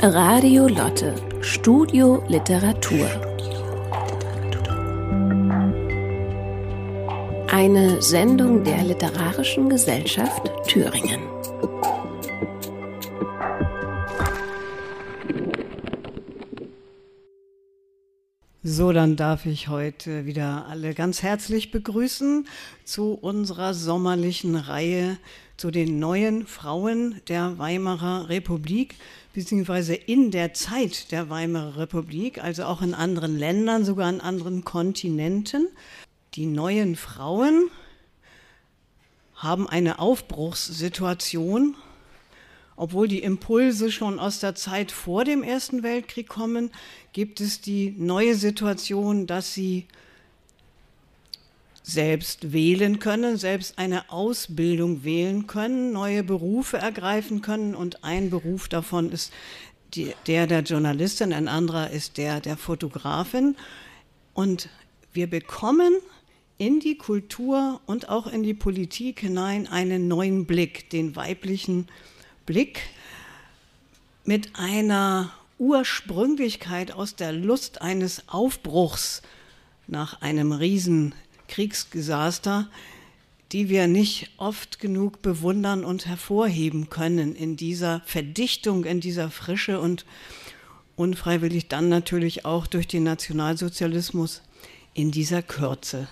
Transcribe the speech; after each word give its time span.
Radio 0.00 0.68
Lotte, 0.68 1.12
Studio 1.40 2.22
Literatur. 2.28 3.08
Eine 7.48 8.00
Sendung 8.00 8.62
der 8.62 8.84
Literarischen 8.84 9.68
Gesellschaft 9.68 10.48
Thüringen. 10.68 11.20
So, 18.62 18.92
dann 18.92 19.16
darf 19.16 19.46
ich 19.46 19.66
heute 19.66 20.26
wieder 20.26 20.66
alle 20.68 20.94
ganz 20.94 21.24
herzlich 21.24 21.72
begrüßen 21.72 22.46
zu 22.84 23.14
unserer 23.14 23.74
sommerlichen 23.74 24.54
Reihe 24.54 25.16
zu 25.56 25.72
den 25.72 25.98
neuen 25.98 26.46
Frauen 26.46 27.20
der 27.26 27.58
Weimarer 27.58 28.28
Republik, 28.28 28.94
beziehungsweise 29.32 29.94
in 29.94 30.30
der 30.30 30.54
Zeit 30.54 31.12
der 31.12 31.30
Weimarer 31.30 31.76
Republik, 31.76 32.42
also 32.42 32.64
auch 32.64 32.82
in 32.82 32.94
anderen 32.94 33.38
Ländern, 33.38 33.84
sogar 33.84 34.08
in 34.10 34.20
anderen 34.20 34.64
Kontinenten. 34.64 35.68
Die 36.34 36.46
neuen 36.46 36.96
Frauen 36.96 37.70
haben 39.34 39.68
eine 39.68 39.98
Aufbruchssituation, 39.98 41.76
obwohl 42.76 43.08
die 43.08 43.22
Impulse 43.22 43.90
schon 43.92 44.18
aus 44.18 44.40
der 44.40 44.54
Zeit 44.54 44.92
vor 44.92 45.24
dem 45.24 45.42
Ersten 45.42 45.82
Weltkrieg 45.82 46.28
kommen, 46.28 46.70
gibt 47.12 47.40
es 47.40 47.60
die 47.60 47.94
neue 47.96 48.34
Situation, 48.34 49.26
dass 49.26 49.54
sie 49.54 49.86
selbst 51.88 52.52
wählen 52.52 52.98
können, 52.98 53.38
selbst 53.38 53.78
eine 53.78 54.10
Ausbildung 54.10 55.04
wählen 55.04 55.46
können, 55.46 55.90
neue 55.92 56.22
Berufe 56.22 56.76
ergreifen 56.76 57.40
können 57.40 57.74
und 57.74 58.04
ein 58.04 58.28
Beruf 58.28 58.68
davon 58.68 59.10
ist 59.10 59.32
die, 59.94 60.12
der 60.26 60.46
der 60.46 60.60
Journalistin, 60.60 61.32
ein 61.32 61.48
anderer 61.48 61.90
ist 61.90 62.18
der 62.18 62.40
der 62.40 62.58
Fotografin. 62.58 63.56
Und 64.34 64.68
wir 65.14 65.30
bekommen 65.30 65.94
in 66.58 66.78
die 66.78 66.98
Kultur 66.98 67.80
und 67.86 68.10
auch 68.10 68.26
in 68.26 68.42
die 68.42 68.52
Politik 68.52 69.20
hinein 69.20 69.66
einen 69.66 70.08
neuen 70.08 70.44
Blick, 70.44 70.90
den 70.90 71.16
weiblichen 71.16 71.88
Blick 72.44 72.80
mit 74.24 74.56
einer 74.56 75.32
Ursprünglichkeit 75.58 76.92
aus 76.92 77.16
der 77.16 77.32
Lust 77.32 77.80
eines 77.80 78.28
Aufbruchs 78.28 79.22
nach 79.86 80.20
einem 80.20 80.52
riesen 80.52 81.14
Kriegsdesaster, 81.48 82.68
die 83.52 83.68
wir 83.68 83.88
nicht 83.88 84.30
oft 84.36 84.78
genug 84.78 85.22
bewundern 85.22 85.84
und 85.84 86.06
hervorheben 86.06 86.90
können 86.90 87.34
in 87.34 87.56
dieser 87.56 88.02
Verdichtung, 88.04 88.84
in 88.84 89.00
dieser 89.00 89.30
Frische 89.30 89.80
und 89.80 90.04
unfreiwillig 90.96 91.68
dann 91.68 91.88
natürlich 91.88 92.44
auch 92.44 92.66
durch 92.66 92.86
den 92.86 93.04
Nationalsozialismus 93.04 94.42
in 94.94 95.10
dieser 95.10 95.42
Kürze. 95.42 96.08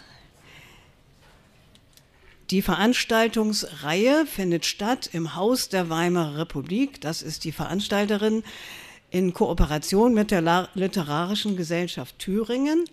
Die 2.50 2.62
Veranstaltungsreihe 2.62 4.24
findet 4.24 4.64
statt 4.64 5.10
im 5.12 5.34
Haus 5.34 5.68
der 5.68 5.90
Weimarer 5.90 6.38
Republik. 6.38 7.00
Das 7.00 7.20
ist 7.20 7.42
die 7.42 7.50
Veranstalterin 7.50 8.44
in 9.10 9.34
Kooperation 9.34 10.14
mit 10.14 10.30
der 10.30 10.68
Literarischen 10.74 11.56
Gesellschaft 11.56 12.18
Thüringen 12.20 12.84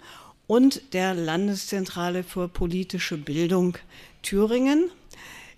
und 0.47 0.94
der 0.94 1.13
Landeszentrale 1.13 2.23
für 2.23 2.47
politische 2.47 3.17
Bildung 3.17 3.77
Thüringen. 4.22 4.89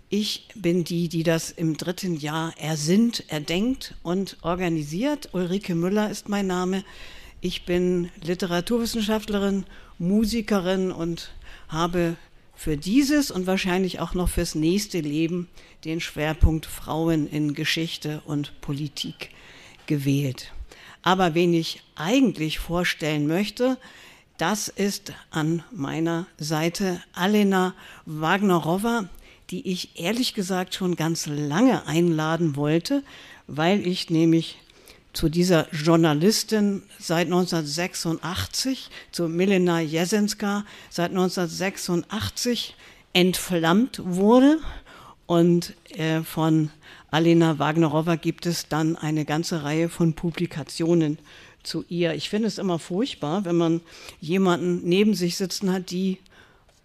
Ich 0.09 0.47
bin 0.55 0.83
die, 0.83 1.09
die 1.09 1.23
das 1.23 1.51
im 1.51 1.77
dritten 1.77 2.15
Jahr 2.15 2.53
ersinnt, 2.57 3.23
erdenkt 3.27 3.95
und 4.03 4.37
organisiert. 4.43 5.29
Ulrike 5.33 5.75
Müller 5.75 6.09
ist 6.09 6.29
mein 6.29 6.47
Name. 6.47 6.83
Ich 7.41 7.65
bin 7.65 8.09
Literaturwissenschaftlerin, 8.23 9.65
Musikerin 9.97 10.91
und 10.91 11.31
habe 11.67 12.15
für 12.55 12.77
dieses 12.77 13.31
und 13.31 13.47
wahrscheinlich 13.47 13.99
auch 13.99 14.13
noch 14.13 14.29
fürs 14.29 14.55
nächste 14.55 14.99
Leben 14.99 15.49
den 15.83 15.99
Schwerpunkt 15.99 16.65
Frauen 16.65 17.27
in 17.27 17.53
Geschichte 17.53 18.21
und 18.25 18.61
Politik 18.61 19.31
gewählt. 19.87 20.53
Aber 21.01 21.35
wen 21.35 21.53
ich 21.53 21.83
eigentlich 21.95 22.59
vorstellen 22.59 23.27
möchte, 23.27 23.77
das 24.37 24.67
ist 24.67 25.13
an 25.31 25.63
meiner 25.71 26.25
Seite 26.37 27.01
Alena 27.13 27.73
Wagnerowa, 28.05 29.07
die 29.49 29.67
ich 29.71 29.99
ehrlich 29.99 30.33
gesagt 30.33 30.75
schon 30.75 30.95
ganz 30.95 31.25
lange 31.27 31.87
einladen 31.87 32.55
wollte, 32.55 33.03
weil 33.47 33.85
ich 33.85 34.09
nämlich 34.09 34.57
zu 35.13 35.29
dieser 35.29 35.73
Journalistin 35.73 36.83
seit 36.99 37.27
1986, 37.27 38.89
zu 39.11 39.29
Milena 39.29 39.79
Jesenska 39.79 40.65
seit 40.89 41.11
1986 41.11 42.75
entflammt 43.13 44.01
wurde. 44.03 44.59
Und 45.25 45.73
äh, 45.89 46.21
von 46.21 46.69
Alena 47.09 47.57
Wagnerowa 47.57 48.15
gibt 48.15 48.45
es 48.45 48.67
dann 48.67 48.97
eine 48.97 49.23
ganze 49.23 49.63
Reihe 49.63 49.87
von 49.89 50.13
Publikationen 50.13 51.17
zu 51.65 51.85
ihr. 51.89 52.13
Ich 52.13 52.29
finde 52.29 52.47
es 52.47 52.57
immer 52.57 52.79
furchtbar, 52.79 53.45
wenn 53.45 53.55
man 53.55 53.81
jemanden 54.19 54.81
neben 54.87 55.13
sich 55.13 55.37
sitzen 55.37 55.71
hat, 55.71 55.91
die 55.91 56.19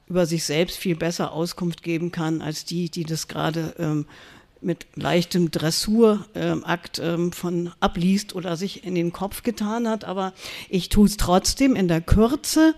über 0.08 0.26
sich 0.26 0.44
selbst 0.44 0.76
viel 0.76 0.96
besser 0.96 1.32
Auskunft 1.32 1.82
geben 1.82 2.10
kann 2.10 2.42
als 2.42 2.64
die, 2.64 2.90
die 2.90 3.04
das 3.04 3.28
gerade 3.28 3.74
ähm, 3.78 4.06
mit 4.60 4.86
leichtem 4.94 5.50
Dressurakt 5.50 6.98
ähm, 6.98 7.32
von 7.32 7.72
abliest 7.80 8.34
oder 8.34 8.56
sich 8.56 8.84
in 8.84 8.94
den 8.94 9.12
Kopf 9.12 9.42
getan 9.42 9.88
hat. 9.88 10.04
Aber 10.04 10.32
ich 10.68 10.88
tue 10.88 11.06
es 11.06 11.16
trotzdem 11.16 11.76
in 11.76 11.88
der 11.88 12.00
Kürze. 12.00 12.74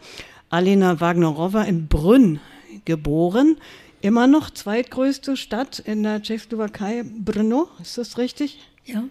Alena 0.51 1.01
Wagnerowa 1.01 1.63
in 1.63 1.89
Brünn 1.89 2.39
geboren, 2.85 3.57
immer 4.03 4.27
noch 4.27 4.51
zweitgrößte 4.51 5.37
Stadt 5.39 5.79
in 5.79 6.03
der 6.03 6.21
Tschechoslowakei, 6.23 7.05
Brno, 7.05 7.69
ist 7.81 7.97
das 7.97 8.19
richtig? 8.19 8.59
Ja. 8.85 9.05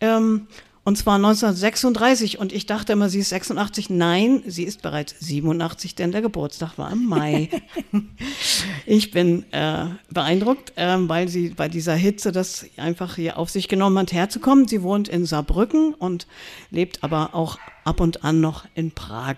Ähm, 0.00 0.46
und 0.88 0.96
zwar 0.96 1.16
1936. 1.16 2.38
Und 2.38 2.50
ich 2.50 2.64
dachte 2.64 2.94
immer, 2.94 3.10
sie 3.10 3.18
ist 3.18 3.28
86. 3.28 3.90
Nein, 3.90 4.42
sie 4.46 4.64
ist 4.64 4.80
bereits 4.80 5.14
87, 5.20 5.94
denn 5.94 6.12
der 6.12 6.22
Geburtstag 6.22 6.78
war 6.78 6.90
im 6.90 7.04
Mai. 7.04 7.50
ich 8.86 9.10
bin 9.10 9.44
äh, 9.52 9.84
beeindruckt, 10.10 10.72
äh, 10.76 10.96
weil 11.00 11.28
sie 11.28 11.50
bei 11.50 11.68
dieser 11.68 11.94
Hitze 11.94 12.32
das 12.32 12.64
einfach 12.78 13.16
hier 13.16 13.36
auf 13.36 13.50
sich 13.50 13.68
genommen 13.68 13.98
hat, 13.98 14.14
herzukommen. 14.14 14.66
Sie 14.66 14.82
wohnt 14.82 15.08
in 15.08 15.26
Saarbrücken 15.26 15.92
und 15.92 16.26
lebt 16.70 17.04
aber 17.04 17.34
auch 17.34 17.58
ab 17.84 18.00
und 18.00 18.24
an 18.24 18.40
noch 18.40 18.64
in 18.74 18.90
Prag. 18.92 19.36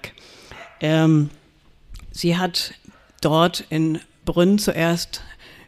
Ähm, 0.81 1.31
sie 2.13 2.37
hat 2.37 2.75
dort 3.23 3.65
in 3.71 3.99
Brünn 4.25 4.61
zuerst 4.61 5.23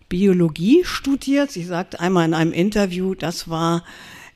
Biologie 0.09 0.85
studiert. 0.85 1.51
Sie 1.51 1.65
sagte 1.65 1.99
einmal 1.99 2.27
in 2.27 2.35
einem 2.35 2.53
Interview, 2.53 3.17
das 3.17 3.49
war 3.49 3.83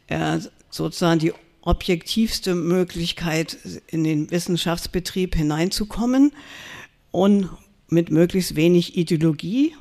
äh, 0.08 0.40
sozusagen 0.76 1.18
die 1.18 1.32
objektivste 1.62 2.54
Möglichkeit, 2.54 3.58
in 3.88 4.04
den 4.04 4.30
Wissenschaftsbetrieb 4.30 5.34
hineinzukommen 5.34 6.32
und 7.10 7.50
mit 7.88 8.10
möglichst 8.10 8.54
wenig 8.56 8.96
Ideologie. 8.96 9.74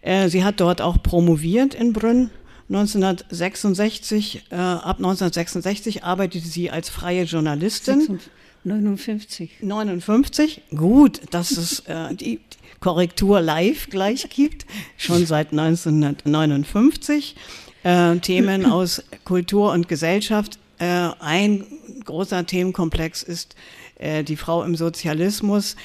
Äh, 0.00 0.28
sie 0.28 0.42
hat 0.42 0.60
dort 0.60 0.80
auch 0.80 1.02
promoviert 1.02 1.74
in 1.74 1.92
Brünn. 1.92 2.30
1966, 2.68 4.46
äh, 4.50 4.54
ab 4.54 4.96
1966 4.96 6.04
arbeitete 6.04 6.46
sie 6.46 6.70
als 6.70 6.88
freie 6.88 7.24
Journalistin. 7.24 8.18
59. 8.64 9.58
59, 9.60 10.62
gut, 10.70 11.20
dass 11.32 11.50
es 11.50 11.80
äh, 11.80 12.14
die 12.14 12.40
Korrektur 12.80 13.40
live 13.40 13.90
gleich 13.90 14.30
gibt, 14.30 14.66
schon 14.96 15.26
seit 15.26 15.50
1959 15.50 17.34
äh, 17.82 18.16
Themen 18.16 18.66
aus 18.70 19.02
Kultur 19.24 19.72
und 19.72 19.88
Gesellschaft. 19.88 20.58
Äh, 20.78 21.10
ein 21.20 21.64
großer 22.04 22.46
Themenkomplex 22.46 23.22
ist 23.22 23.54
äh, 23.98 24.24
die 24.24 24.36
Frau 24.36 24.62
im 24.62 24.76
Sozialismus. 24.76 25.76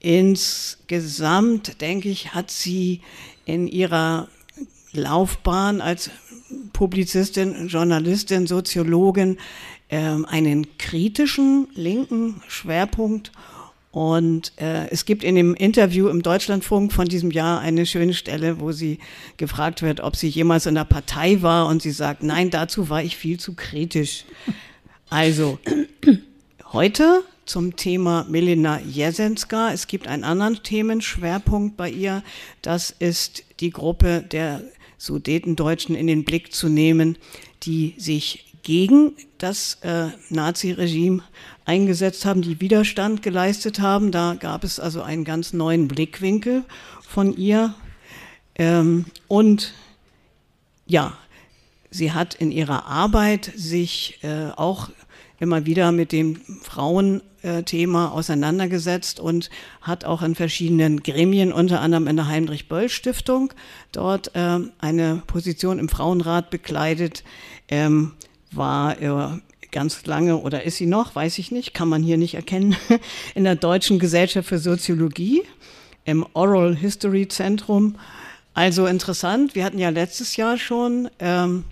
Insgesamt, 0.00 1.80
denke 1.80 2.08
ich, 2.08 2.34
hat 2.34 2.50
sie 2.50 3.00
in 3.46 3.68
ihrer 3.68 4.28
Laufbahn 4.92 5.80
als 5.80 6.10
Publizistin, 6.72 7.68
Journalistin, 7.68 8.46
Soziologin 8.46 9.38
ähm, 9.90 10.24
einen 10.24 10.76
kritischen 10.78 11.68
linken 11.74 12.42
Schwerpunkt 12.48 13.32
und 13.94 14.50
äh, 14.56 14.88
es 14.88 15.04
gibt 15.04 15.22
in 15.22 15.36
dem 15.36 15.54
Interview 15.54 16.08
im 16.08 16.20
Deutschlandfunk 16.22 16.92
von 16.92 17.06
diesem 17.06 17.30
Jahr 17.30 17.60
eine 17.60 17.86
schöne 17.86 18.12
Stelle, 18.12 18.58
wo 18.58 18.72
sie 18.72 18.98
gefragt 19.36 19.82
wird, 19.82 20.00
ob 20.00 20.16
sie 20.16 20.26
jemals 20.26 20.66
in 20.66 20.74
der 20.74 20.84
Partei 20.84 21.42
war. 21.42 21.68
Und 21.68 21.80
sie 21.80 21.92
sagt, 21.92 22.24
nein, 22.24 22.50
dazu 22.50 22.88
war 22.88 23.04
ich 23.04 23.16
viel 23.16 23.38
zu 23.38 23.54
kritisch. 23.54 24.24
Also, 25.10 25.60
heute 26.72 27.22
zum 27.46 27.76
Thema 27.76 28.26
Milena 28.28 28.80
Jesenska. 28.80 29.70
Es 29.72 29.86
gibt 29.86 30.08
einen 30.08 30.24
anderen 30.24 30.60
Themenschwerpunkt 30.64 31.76
bei 31.76 31.88
ihr. 31.88 32.24
Das 32.62 32.90
ist 32.90 33.44
die 33.60 33.70
Gruppe 33.70 34.22
der 34.22 34.64
Sudetendeutschen 34.98 35.94
in 35.94 36.08
den 36.08 36.24
Blick 36.24 36.52
zu 36.52 36.68
nehmen, 36.68 37.16
die 37.62 37.94
sich 37.96 38.54
gegen 38.64 39.12
das 39.38 39.78
äh, 39.82 40.08
Naziregime 40.30 41.22
eingesetzt 41.64 42.24
haben, 42.24 42.42
die 42.42 42.60
Widerstand 42.60 43.22
geleistet 43.22 43.80
haben. 43.80 44.12
Da 44.12 44.34
gab 44.34 44.64
es 44.64 44.78
also 44.78 45.02
einen 45.02 45.24
ganz 45.24 45.52
neuen 45.52 45.88
Blickwinkel 45.88 46.64
von 47.00 47.36
ihr. 47.36 47.74
Ähm, 48.56 49.06
und 49.28 49.72
ja, 50.86 51.16
sie 51.90 52.12
hat 52.12 52.34
in 52.34 52.50
ihrer 52.50 52.86
Arbeit 52.86 53.50
sich 53.56 54.18
äh, 54.22 54.50
auch 54.56 54.90
immer 55.40 55.66
wieder 55.66 55.92
mit 55.92 56.12
dem 56.12 56.40
Frauenthema 56.62 58.08
auseinandergesetzt 58.08 59.18
und 59.18 59.50
hat 59.80 60.04
auch 60.04 60.22
in 60.22 60.34
verschiedenen 60.34 61.02
Gremien, 61.02 61.52
unter 61.52 61.80
anderem 61.80 62.06
in 62.06 62.16
der 62.16 62.28
Heinrich-Böll-Stiftung, 62.28 63.52
dort 63.92 64.34
äh, 64.34 64.60
eine 64.78 65.22
Position 65.26 65.78
im 65.78 65.88
Frauenrat 65.88 66.50
bekleidet, 66.50 67.24
ähm, 67.68 68.12
war 68.52 69.00
äh, 69.00 69.40
ganz 69.74 70.06
lange 70.06 70.38
oder 70.38 70.62
ist 70.62 70.76
sie 70.76 70.86
noch, 70.86 71.14
weiß 71.14 71.38
ich 71.38 71.50
nicht, 71.50 71.74
kann 71.74 71.88
man 71.88 72.02
hier 72.02 72.16
nicht 72.16 72.34
erkennen, 72.34 72.76
in 73.34 73.44
der 73.44 73.56
Deutschen 73.56 73.98
Gesellschaft 73.98 74.48
für 74.48 74.58
Soziologie 74.58 75.42
im 76.04 76.24
Oral 76.32 76.76
History 76.76 77.26
Zentrum. 77.28 77.96
Also 78.54 78.86
interessant, 78.86 79.56
wir 79.56 79.64
hatten 79.64 79.80
ja 79.80 79.88
letztes 79.90 80.36
Jahr 80.36 80.58
schon 80.58 81.10
ähm, 81.18 81.64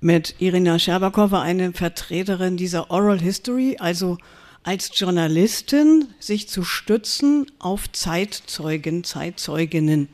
mit 0.00 0.34
Irina 0.40 0.78
Scherbakowa 0.78 1.40
eine 1.40 1.72
Vertreterin 1.72 2.56
dieser 2.56 2.90
Oral 2.90 3.20
History, 3.20 3.76
also 3.78 4.18
als 4.64 4.90
Journalistin 4.92 6.08
sich 6.18 6.48
zu 6.48 6.64
stützen 6.64 7.46
auf 7.60 7.90
Zeitzeugen, 7.92 9.04
Zeitzeuginnen 9.04 10.08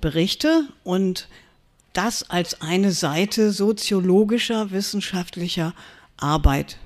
Berichte 0.00 0.68
und 0.84 1.28
das 1.92 2.30
als 2.30 2.62
eine 2.62 2.92
Seite 2.92 3.50
soziologischer, 3.52 4.70
wissenschaftlicher 4.70 5.74
Arbeit. 6.18 6.78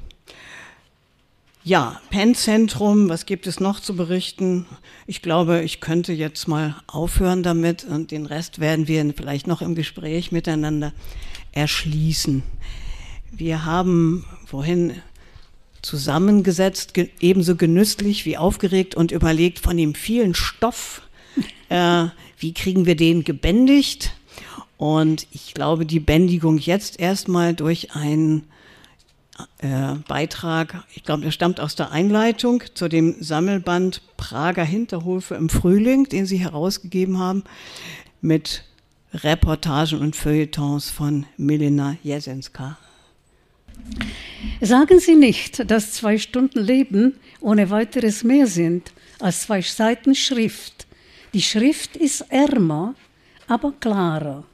Ja, 1.64 2.00
Penn-Zentrum, 2.11 3.08
was 3.08 3.25
gibt 3.25 3.46
es 3.46 3.61
noch 3.61 3.79
zu 3.79 3.94
berichten? 3.94 4.67
Ich 5.06 5.23
glaube, 5.23 5.62
ich 5.62 5.81
könnte 5.81 6.12
jetzt 6.12 6.49
mal 6.49 6.75
aufhören 6.88 7.44
damit 7.44 7.84
und 7.84 8.11
den 8.11 8.26
Rest 8.26 8.58
werden 8.58 8.88
wir 8.88 9.12
vielleicht 9.14 9.46
noch 9.46 9.62
im 9.62 9.76
Gespräch 9.76 10.32
miteinander 10.32 10.93
erschließen. 11.52 12.43
Wir 13.31 13.64
haben 13.64 14.25
vorhin 14.44 14.94
zusammengesetzt, 15.82 16.94
ebenso 17.20 17.56
genüsslich 17.56 18.25
wie 18.25 18.37
aufgeregt 18.37 18.94
und 18.94 19.12
überlegt 19.12 19.58
von 19.61 19.76
dem 19.76 19.94
vielen 19.94 20.34
Stoff, 20.34 21.02
äh, 21.69 22.06
wie 22.38 22.55
kriegen 22.55 22.87
wir 22.87 22.96
den 22.96 23.25
gebändigt? 23.25 24.12
Und 24.79 25.29
ich 25.31 25.55
glaube, 25.55 25.87
die 25.87 26.00
Bändigung 26.00 26.58
jetzt 26.58 26.99
erstmal 26.99 27.55
durch 27.55 27.94
einen 27.94 28.49
äh, 29.58 29.94
Beitrag, 30.08 30.84
ich 30.94 31.05
glaube, 31.05 31.23
der 31.23 31.31
stammt 31.31 31.61
aus 31.61 31.75
der 31.75 31.90
Einleitung 31.90 32.62
zu 32.75 32.88
dem 32.88 33.17
Sammelband 33.23 34.02
Prager 34.17 34.64
Hinterhofe 34.64 35.34
im 35.34 35.49
Frühling, 35.49 36.05
den 36.05 36.26
Sie 36.26 36.38
herausgegeben 36.38 37.19
haben, 37.19 37.44
mit 38.20 38.64
Reportagen 39.14 40.00
und 40.00 40.17
Feuilletons 40.17 40.90
von 40.90 41.26
Milena 41.37 41.96
Jesenska. 42.02 42.79
Sagen 44.61 45.00
Sie 45.00 45.14
nicht, 45.14 45.70
dass 45.70 45.93
zwei 45.93 46.19
Stunden 46.19 46.61
Leben 46.61 47.17
ohne 47.40 47.70
weiteres 47.70 48.25
mehr 48.25 48.46
sind 48.46 48.93
als 49.19 49.43
zwei 49.43 49.61
Seiten 49.61 50.14
Schrift. 50.14 50.87
Die 51.34 51.43
Schrift 51.43 51.96
ist 51.96 52.23
ärmer, 52.29 52.94
aber 53.49 53.73
klarer, 53.73 54.44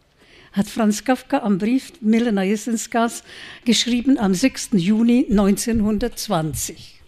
hat 0.53 0.69
Franz 0.69 1.05
Kafka 1.05 1.39
am 1.39 1.59
Brief 1.59 1.93
Milena 2.00 2.43
Jesenskas 2.43 3.23
geschrieben 3.65 4.19
am 4.19 4.35
6. 4.35 4.71
Juni 4.73 5.27
1920. 5.31 7.00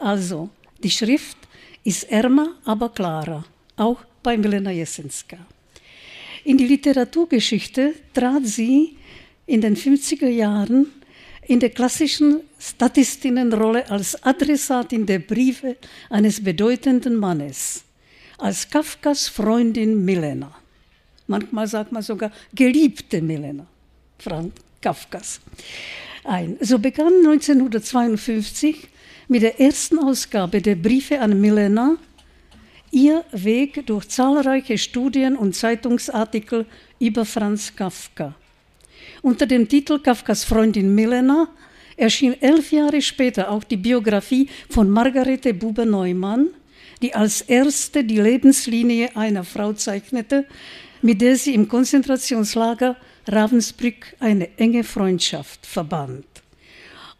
Also, 0.00 0.50
die 0.82 0.90
Schrift 0.90 1.36
ist 1.84 2.04
ärmer, 2.10 2.54
aber 2.64 2.90
klarer, 2.90 3.44
auch 3.76 4.00
bei 4.22 4.36
Milena 4.36 4.70
Jesenska. 4.70 5.38
In 6.44 6.56
die 6.56 6.66
Literaturgeschichte 6.66 7.94
trat 8.14 8.46
sie 8.46 8.96
in 9.46 9.60
den 9.60 9.76
50er 9.76 10.28
Jahren 10.28 10.86
in 11.46 11.60
der 11.60 11.70
klassischen 11.70 12.42
Statistinnenrolle 12.58 13.90
als 13.90 14.22
Adressatin 14.22 15.06
der 15.06 15.18
Briefe 15.18 15.76
eines 16.10 16.44
bedeutenden 16.44 17.16
Mannes, 17.16 17.84
als 18.36 18.68
Kafkas 18.68 19.28
Freundin 19.28 20.04
Milena. 20.04 20.57
Manchmal 21.28 21.66
sagt 21.68 21.92
man 21.92 22.02
sogar 22.02 22.32
geliebte 22.54 23.22
Milena, 23.22 23.66
Frank 24.18 24.54
Kafkas. 24.80 25.40
Ein. 26.24 26.56
So 26.60 26.78
begann 26.78 27.12
1952 27.24 28.88
mit 29.28 29.42
der 29.42 29.60
ersten 29.60 29.98
Ausgabe 29.98 30.60
der 30.60 30.74
Briefe 30.74 31.20
an 31.20 31.40
Milena 31.40 31.96
ihr 32.90 33.24
Weg 33.32 33.86
durch 33.86 34.08
zahlreiche 34.08 34.78
Studien 34.78 35.36
und 35.36 35.54
Zeitungsartikel 35.54 36.64
über 36.98 37.24
Franz 37.24 37.76
Kafka. 37.76 38.34
Unter 39.22 39.46
dem 39.46 39.68
Titel 39.68 39.98
Kafkas 39.98 40.44
Freundin 40.44 40.94
Milena 40.94 41.48
erschien 41.96 42.40
elf 42.40 42.72
Jahre 42.72 43.02
später 43.02 43.50
auch 43.50 43.64
die 43.64 43.76
Biografie 43.76 44.48
von 44.70 44.88
Margarete 44.88 45.52
Buber-Neumann, 45.52 46.48
die 47.02 47.14
als 47.14 47.42
erste 47.42 48.04
die 48.04 48.20
Lebenslinie 48.20 49.16
einer 49.16 49.44
Frau 49.44 49.72
zeichnete, 49.72 50.46
mit 51.02 51.20
der 51.20 51.36
sie 51.36 51.54
im 51.54 51.68
Konzentrationslager 51.68 52.96
Ravensbrück 53.26 54.16
eine 54.20 54.56
enge 54.58 54.84
Freundschaft 54.84 55.66
verband. 55.66 56.24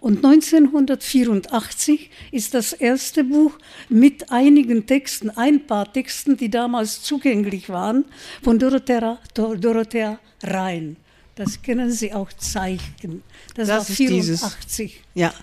Und 0.01 0.25
1984 0.25 2.11
ist 2.31 2.55
das 2.55 2.73
erste 2.73 3.25
Buch 3.25 3.59
mit 3.89 4.31
einigen 4.31 4.87
Texten, 4.87 5.29
ein 5.31 5.67
paar 5.67 5.93
Texten, 5.93 6.37
die 6.37 6.49
damals 6.49 7.03
zugänglich 7.03 7.69
waren, 7.69 8.05
von 8.43 8.61
Dorothea, 8.61 9.19
Dorothea 9.35 10.21
Rhein. 10.45 10.97
Das 11.35 11.61
kennen 11.63 11.91
Sie 11.91 12.13
auch 12.13 12.33
Zeichen. 12.33 13.23
Das, 13.55 13.69
das 13.69 13.89
war 13.89 13.97
84. 13.97 15.01
ja. 15.15 15.35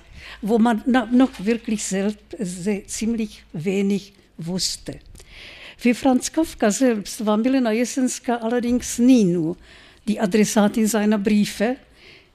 Wo 0.42 0.58
man 0.58 0.84
noch 0.86 1.30
wirklich 1.46 1.84
selbst, 1.84 2.20
sehr, 2.40 2.88
ziemlich 2.88 3.44
wenig 3.54 4.14
wusste. 4.38 5.00
Für 5.78 5.94
Franz 5.94 6.32
Kafka 6.32 6.72
selbst 6.72 7.26
war 7.26 7.38
Milena 7.38 7.72
Jesenska 7.72 8.38
allerdings 8.38 8.98
nie 8.98 9.26
nur 9.26 9.58
die 10.08 10.20
Adressatin 10.20 10.88
seiner 10.88 11.18
Briefe, 11.18 11.78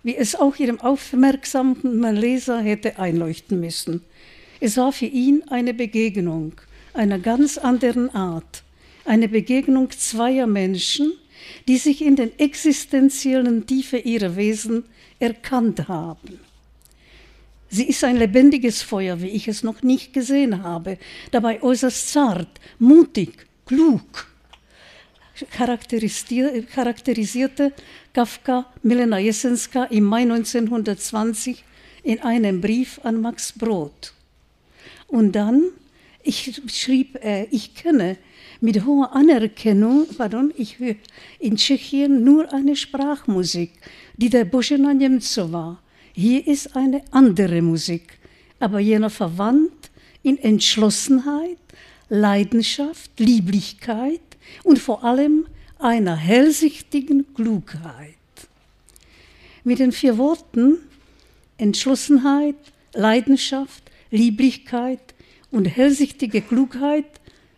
wie 0.02 0.16
es 0.16 0.34
auch 0.34 0.56
ihrem 0.56 0.80
aufmerksamen 0.80 2.16
Leser 2.16 2.60
hätte 2.60 2.98
einleuchten 2.98 3.60
müssen. 3.60 4.02
Es 4.60 4.76
war 4.76 4.92
für 4.92 5.06
ihn 5.06 5.42
eine 5.48 5.74
Begegnung 5.74 6.52
einer 6.92 7.18
ganz 7.18 7.58
anderen 7.58 8.14
Art, 8.14 8.62
eine 9.04 9.28
Begegnung 9.28 9.90
zweier 9.90 10.46
Menschen, 10.46 11.12
die 11.68 11.78
sich 11.78 12.02
in 12.02 12.16
den 12.16 12.38
existenziellen 12.38 13.66
Tiefe 13.66 13.98
ihrer 13.98 14.36
Wesen 14.36 14.84
erkannt 15.18 15.88
haben. 15.88 16.40
Sie 17.72 17.84
ist 17.84 18.02
ein 18.02 18.16
lebendiges 18.16 18.82
Feuer, 18.82 19.22
wie 19.22 19.28
ich 19.28 19.46
es 19.46 19.62
noch 19.62 19.80
nicht 19.82 20.12
gesehen 20.12 20.64
habe, 20.64 20.98
dabei 21.30 21.62
äußerst 21.62 22.12
zart, 22.12 22.48
mutig, 22.80 23.46
klug. 23.64 24.26
Charakterisierte 25.50 27.72
Kafka 28.12 28.66
Milena 28.82 29.18
Jesenska 29.18 29.84
im 29.84 30.02
Mai 30.04 30.22
1920 30.22 31.62
in 32.02 32.18
einem 32.20 32.60
Brief 32.60 32.98
an 33.04 33.20
Max 33.20 33.52
Brod. 33.52 34.14
Und 35.06 35.30
dann, 35.32 35.62
ich 36.24 36.60
schrieb, 36.66 37.24
äh, 37.24 37.44
ich 37.52 37.76
kenne 37.76 38.16
mit 38.60 38.84
hoher 38.84 39.14
Anerkennung, 39.14 40.08
pardon, 40.18 40.52
ich 40.56 40.80
höre 40.80 40.96
in 41.38 41.56
Tschechien 41.56 42.24
nur 42.24 42.52
eine 42.52 42.74
Sprachmusik, 42.74 43.70
die 44.16 44.28
der 44.28 44.44
Božena 44.44 44.92
Němcová. 44.92 45.78
Hier 46.12 46.46
ist 46.46 46.76
eine 46.76 47.02
andere 47.10 47.62
Musik, 47.62 48.18
aber 48.58 48.80
jener 48.80 49.10
verwandt 49.10 49.90
in 50.22 50.38
Entschlossenheit, 50.38 51.58
Leidenschaft, 52.08 53.10
Lieblichkeit 53.18 54.20
und 54.64 54.78
vor 54.78 55.04
allem 55.04 55.46
einer 55.78 56.16
hellsichtigen 56.16 57.32
Klugheit. 57.34 58.14
Mit 59.64 59.78
den 59.78 59.92
vier 59.92 60.18
Worten 60.18 60.78
Entschlossenheit, 61.58 62.56
Leidenschaft, 62.94 63.84
Lieblichkeit 64.10 65.14
und 65.50 65.66
hellsichtige 65.66 66.40
Klugheit 66.40 67.04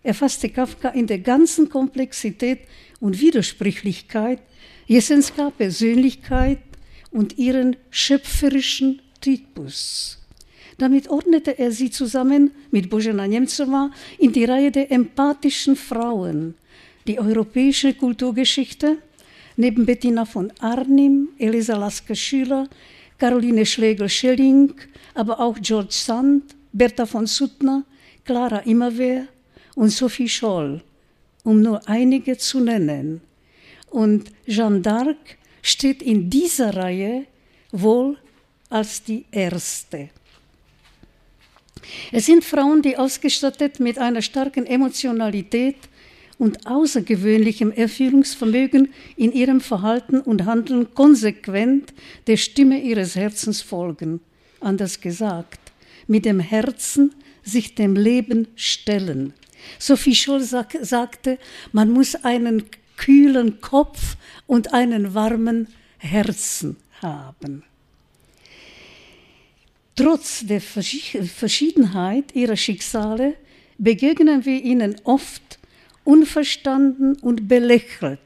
erfasste 0.02 0.48
Kafka 0.48 0.88
in 0.90 1.06
der 1.06 1.20
ganzen 1.20 1.68
Komplexität 1.68 2.60
und 3.00 3.20
Widersprüchlichkeit 3.20 4.40
Jesenska 4.86 5.50
Persönlichkeit 5.50 6.58
und 7.12 7.38
ihren 7.38 7.76
schöpferischen 7.90 9.00
Typus. 9.20 10.18
Damit 10.78 11.08
ordnete 11.08 11.58
er 11.58 11.70
sie 11.70 11.90
zusammen 11.90 12.50
mit 12.70 12.90
Božena 12.90 13.26
Němcová 13.26 13.90
in 14.18 14.32
die 14.32 14.44
Reihe 14.44 14.70
der 14.70 14.90
empathischen 14.90 15.76
Frauen, 15.76 16.54
die 17.06 17.20
europäische 17.20 17.94
Kulturgeschichte 17.94 18.96
neben 19.56 19.84
Bettina 19.86 20.24
von 20.24 20.50
Arnim, 20.60 21.28
Elisa 21.38 21.76
Lasker-Schüler, 21.76 22.68
Caroline 23.18 23.66
Schlegel-Schelling, 23.66 24.72
aber 25.14 25.38
auch 25.38 25.58
George 25.60 25.92
Sand, 25.92 26.54
Bertha 26.72 27.06
von 27.06 27.26
Suttner, 27.26 27.84
Clara 28.24 28.58
Immerwehr 28.60 29.26
und 29.74 29.90
Sophie 29.90 30.28
Scholl, 30.28 30.82
um 31.44 31.60
nur 31.62 31.86
einige 31.88 32.36
zu 32.38 32.60
nennen. 32.60 33.20
Und 33.90 34.30
Jeanne 34.46 34.80
d'Arc 34.80 35.36
steht 35.62 36.02
in 36.02 36.28
dieser 36.28 36.76
Reihe 36.76 37.26
wohl 37.70 38.18
als 38.68 39.02
die 39.02 39.24
erste. 39.30 40.10
Es 42.10 42.26
sind 42.26 42.44
Frauen, 42.44 42.82
die 42.82 42.96
ausgestattet 42.96 43.80
mit 43.80 43.98
einer 43.98 44.22
starken 44.22 44.66
Emotionalität 44.66 45.76
und 46.38 46.66
außergewöhnlichem 46.66 47.70
Erfüllungsvermögen 47.70 48.92
in 49.16 49.32
ihrem 49.32 49.60
Verhalten 49.60 50.20
und 50.20 50.44
Handeln 50.44 50.92
konsequent 50.94 51.92
der 52.26 52.36
Stimme 52.36 52.80
ihres 52.80 53.14
Herzens 53.14 53.62
folgen. 53.62 54.20
Anders 54.60 55.00
gesagt, 55.00 55.60
mit 56.06 56.24
dem 56.24 56.40
Herzen 56.40 57.14
sich 57.42 57.74
dem 57.74 57.94
Leben 57.94 58.48
stellen. 58.56 59.34
Sophie 59.78 60.14
Scholl 60.14 60.40
sag, 60.40 60.76
sagte, 60.82 61.38
man 61.72 61.90
muss 61.90 62.14
einen 62.16 62.64
kühlen 62.96 63.60
Kopf 63.60 64.16
und 64.46 64.72
einen 64.72 65.14
warmen 65.14 65.68
Herzen 65.98 66.76
haben. 67.00 67.64
Trotz 69.94 70.46
der 70.46 70.60
Verschiedenheit 70.60 72.34
ihrer 72.34 72.56
Schicksale 72.56 73.34
begegnen 73.78 74.44
wir 74.44 74.62
ihnen 74.62 74.96
oft 75.04 75.58
unverstanden 76.04 77.16
und 77.16 77.46
belächelt 77.46 78.20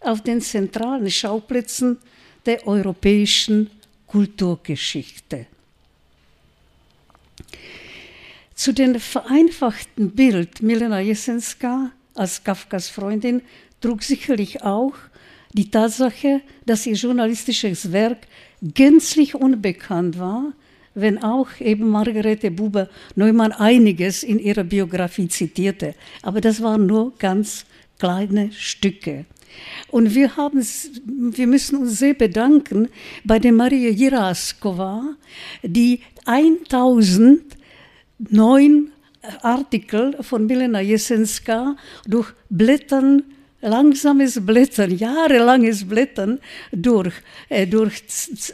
auf 0.00 0.22
den 0.22 0.40
zentralen 0.40 1.10
Schauplätzen 1.10 1.98
der 2.46 2.66
europäischen 2.66 3.70
Kulturgeschichte. 4.06 5.46
Zu 8.54 8.72
dem 8.72 8.98
vereinfachten 9.00 10.12
Bild 10.12 10.62
Milena 10.62 11.00
Jesenska 11.00 11.90
als 12.14 12.44
Kafkas 12.44 12.88
Freundin 12.88 13.42
trug 13.84 14.02
sicherlich 14.02 14.62
auch 14.62 14.94
die 15.52 15.70
Tatsache, 15.70 16.40
dass 16.64 16.86
ihr 16.86 16.94
journalistisches 16.94 17.92
Werk 17.92 18.26
gänzlich 18.62 19.34
unbekannt 19.34 20.18
war, 20.18 20.54
wenn 20.94 21.22
auch 21.22 21.48
eben 21.60 21.90
Margarete 21.90 22.50
Buber 22.50 22.88
Neumann 23.14 23.52
einiges 23.52 24.22
in 24.22 24.38
ihrer 24.38 24.64
Biografie 24.64 25.28
zitierte. 25.28 25.94
Aber 26.22 26.40
das 26.40 26.62
waren 26.62 26.86
nur 26.86 27.12
ganz 27.18 27.66
kleine 27.98 28.52
Stücke. 28.52 29.26
Und 29.90 30.14
wir, 30.14 30.34
haben, 30.36 30.64
wir 31.06 31.46
müssen 31.46 31.76
uns 31.76 31.98
sehr 31.98 32.14
bedanken 32.14 32.88
bei 33.22 33.38
der 33.38 33.52
Maria 33.52 33.90
Jiraskova, 33.90 35.14
die 35.62 36.00
1009 36.24 38.90
Artikel 39.42 40.16
von 40.22 40.46
Milena 40.46 40.80
Jesenska 40.80 41.76
durch 42.06 42.32
Blättern 42.48 43.24
langsames 43.64 44.44
Blättern, 44.44 44.96
jahrelanges 44.96 45.88
Blättern 45.88 46.38
durch, 46.72 47.14
äh, 47.48 47.66
durch 47.66 48.02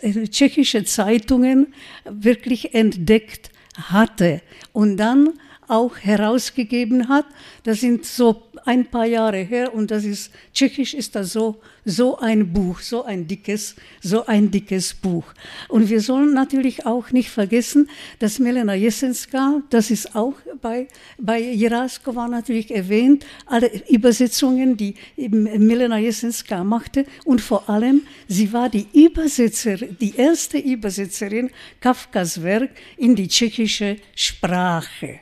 äh, 0.02 0.29
tschechische 0.29 0.85
Zeitungen 0.85 1.75
wirklich 2.05 2.75
entdeckt 2.75 3.50
hatte 3.76 4.40
und 4.73 4.97
dann 4.97 5.31
auch 5.69 5.99
herausgegeben 5.99 7.09
hat. 7.09 7.26
Das 7.62 7.81
sind 7.81 8.05
so 8.05 8.43
ein 8.67 8.87
paar 8.87 9.07
Jahre 9.07 9.38
her 9.38 9.75
und 9.75 9.90
das 9.90 10.05
ist, 10.05 10.31
tschechisch 10.52 10.95
ist 10.95 11.14
das 11.14 11.33
so, 11.33 11.61
so 11.85 12.19
ein 12.19 12.52
Buch, 12.52 12.81
so 12.81 13.05
ein 13.05 13.26
dickes, 13.26 13.76
so 14.00 14.26
ein 14.26 14.50
dickes 14.50 14.95
Buch. 14.95 15.25
Und 15.69 15.88
wir 15.88 16.00
sollen 16.00 16.35
natürlich 16.35 16.87
auch 16.87 17.11
nicht 17.11 17.31
vergessen, 17.31 17.88
dass 18.19 18.38
Melena 18.38 18.75
Jesenska, 18.75 19.62
das 19.71 19.90
ist 19.90 20.14
auch 20.14 20.35
bei, 20.61 20.88
bei 21.19 21.40
Jeraskova 21.40 22.29
natürlich 22.29 22.71
erwähnt, 22.75 23.25
alle 23.47 23.71
Übersetzungen, 23.88 24.76
die 24.76 24.95
Melena 25.17 25.99
Jesenska 25.99 26.64
machte 26.64 27.07
und 27.25 27.40
vor 27.40 27.69
allem, 27.69 28.02
sie 28.29 28.52
war 28.52 28.69
die 28.69 28.87
Übersetzerin, 28.93 29.97
die 30.00 30.14
erste 30.17 30.59
Übersetzerin 30.59 31.50
Kafkas 31.81 32.43
Werk 32.43 32.71
in 32.97 33.17
die 33.17 33.29
tschechische 33.29 33.97
Sprache. 34.14 35.21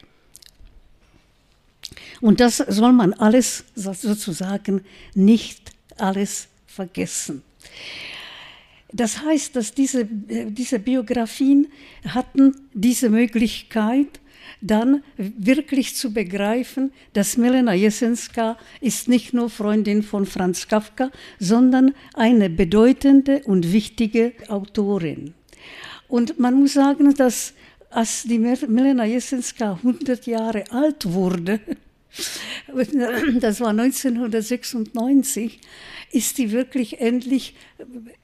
Und 2.20 2.40
das 2.40 2.58
soll 2.58 2.92
man 2.92 3.12
alles 3.12 3.64
sozusagen 3.75 4.84
nicht 5.14 5.72
alles 5.96 6.48
vergessen. 6.66 7.42
Das 8.92 9.22
heißt, 9.22 9.54
dass 9.54 9.75
diese, 9.75 10.06
diese 10.06 10.78
Biografien 10.78 11.68
hatten 12.06 12.54
diese 12.72 13.10
Möglichkeit, 13.10 14.20
dann 14.60 15.02
wirklich 15.16 15.94
zu 15.94 16.12
begreifen, 16.12 16.92
dass 17.12 17.37
Milena 17.37 17.75
Jesenska 17.75 18.56
ist 18.80 19.08
nicht 19.08 19.34
nur 19.34 19.50
Freundin 19.50 20.02
von 20.02 20.26
Franz 20.26 20.66
Kafka, 20.68 21.10
sondern 21.38 21.94
eine 22.14 22.50
bedeutende 22.50 23.42
und 23.44 23.72
wichtige 23.72 24.32
Autorin. 24.48 25.34
Und 26.08 26.38
man 26.38 26.54
muss 26.54 26.72
sagen, 26.72 27.14
dass 27.14 27.52
als 27.90 28.25
die 28.25 28.38
Milena 28.38 29.04
Jesenska 29.04 29.75
100 29.75 30.26
Jahre 30.26 30.64
alt 30.70 31.06
wurde, 31.06 31.60
das 33.40 33.60
war 33.60 33.70
1996, 33.70 35.60
ist 36.10 36.38
die 36.38 36.52
wirklich 36.52 37.00
endlich, 37.00 37.54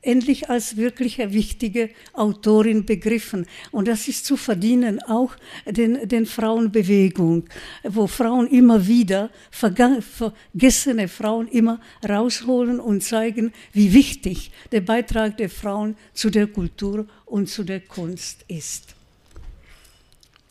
endlich 0.00 0.48
als 0.48 0.76
wirklich 0.76 1.18
wichtige 1.18 1.90
Autorin 2.12 2.86
begriffen. 2.86 3.46
Und 3.72 3.88
das 3.88 4.08
ist 4.08 4.24
zu 4.24 4.36
verdienen 4.36 5.02
auch 5.02 5.36
den, 5.66 6.08
den 6.08 6.26
Frauenbewegung, 6.26 7.44
wo 7.82 8.06
Frauen 8.06 8.46
immer 8.48 8.86
wieder, 8.86 9.30
vergessene 9.50 11.08
Frauen 11.08 11.48
immer 11.48 11.80
rausholen 12.08 12.80
und 12.80 13.02
zeigen, 13.02 13.52
wie 13.72 13.92
wichtig 13.92 14.50
der 14.72 14.80
Beitrag 14.80 15.36
der 15.36 15.50
Frauen 15.50 15.96
zu 16.14 16.30
der 16.30 16.46
Kultur 16.46 17.06
und 17.26 17.48
zu 17.48 17.64
der 17.64 17.80
Kunst 17.80 18.44
ist. 18.48 18.94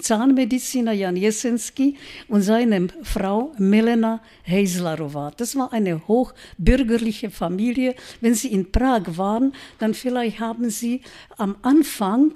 Zahnmediziner 0.00 0.92
Jan 0.92 1.16
Jesensky 1.16 1.96
und 2.28 2.42
seine 2.42 2.88
Frau 3.02 3.52
Melena 3.58 4.20
Heislarova. 4.46 5.32
Das 5.36 5.56
war 5.56 5.72
eine 5.72 6.06
hochbürgerliche 6.06 7.30
Familie. 7.30 7.94
Wenn 8.20 8.34
Sie 8.34 8.52
in 8.52 8.70
Prag 8.70 9.16
waren, 9.16 9.52
dann 9.78 9.94
vielleicht 9.94 10.40
haben 10.40 10.70
Sie 10.70 11.02
am 11.36 11.56
Anfang, 11.62 12.32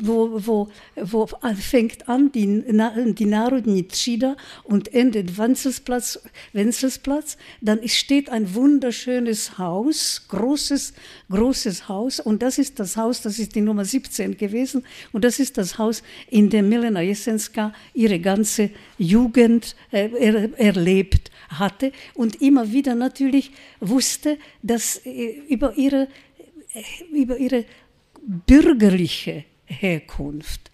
wo, 0.00 0.30
wo, 0.46 0.68
wo 0.96 1.28
fängt 1.58 2.08
an 2.08 2.30
die, 2.32 2.62
die 3.14 3.24
Narodni 3.24 3.88
Tschida 3.88 4.36
und 4.64 4.92
endet 4.92 5.38
Wenzelsplatz, 5.38 6.20
Wenzelsplatz, 6.52 7.36
dann 7.60 7.86
steht 7.88 8.30
ein 8.30 8.54
wunderschönes 8.54 9.58
Haus, 9.58 10.26
großes, 10.28 10.92
großes 11.30 11.88
Haus. 11.88 12.20
Und 12.20 12.42
das 12.42 12.58
ist 12.58 12.78
das 12.80 12.96
Haus, 12.96 13.22
das 13.22 13.38
ist 13.38 13.54
die 13.54 13.60
Nummer 13.60 13.84
17 13.84 14.36
gewesen. 14.36 14.84
Und 15.12 15.24
das 15.24 15.38
ist 15.38 15.58
das 15.58 15.78
Haus, 15.78 16.02
in 16.30 16.50
dem 16.50 16.68
Milena 16.68 17.00
Jesenska 17.00 17.72
ihre 17.94 18.18
ganze 18.18 18.70
Jugend 18.98 19.76
äh, 19.90 20.10
er, 20.18 20.58
erlebt 20.58 21.30
hatte. 21.48 21.92
Und 22.14 22.40
immer 22.42 22.72
wieder 22.72 22.94
natürlich 22.94 23.52
wusste, 23.80 24.38
dass 24.62 25.04
äh, 25.04 25.42
über 25.48 25.76
ihre, 25.76 26.08
äh, 26.74 26.82
über 27.12 27.36
ihre 27.38 27.64
bürgerliche 28.22 29.44
Herkunft, 29.72 30.70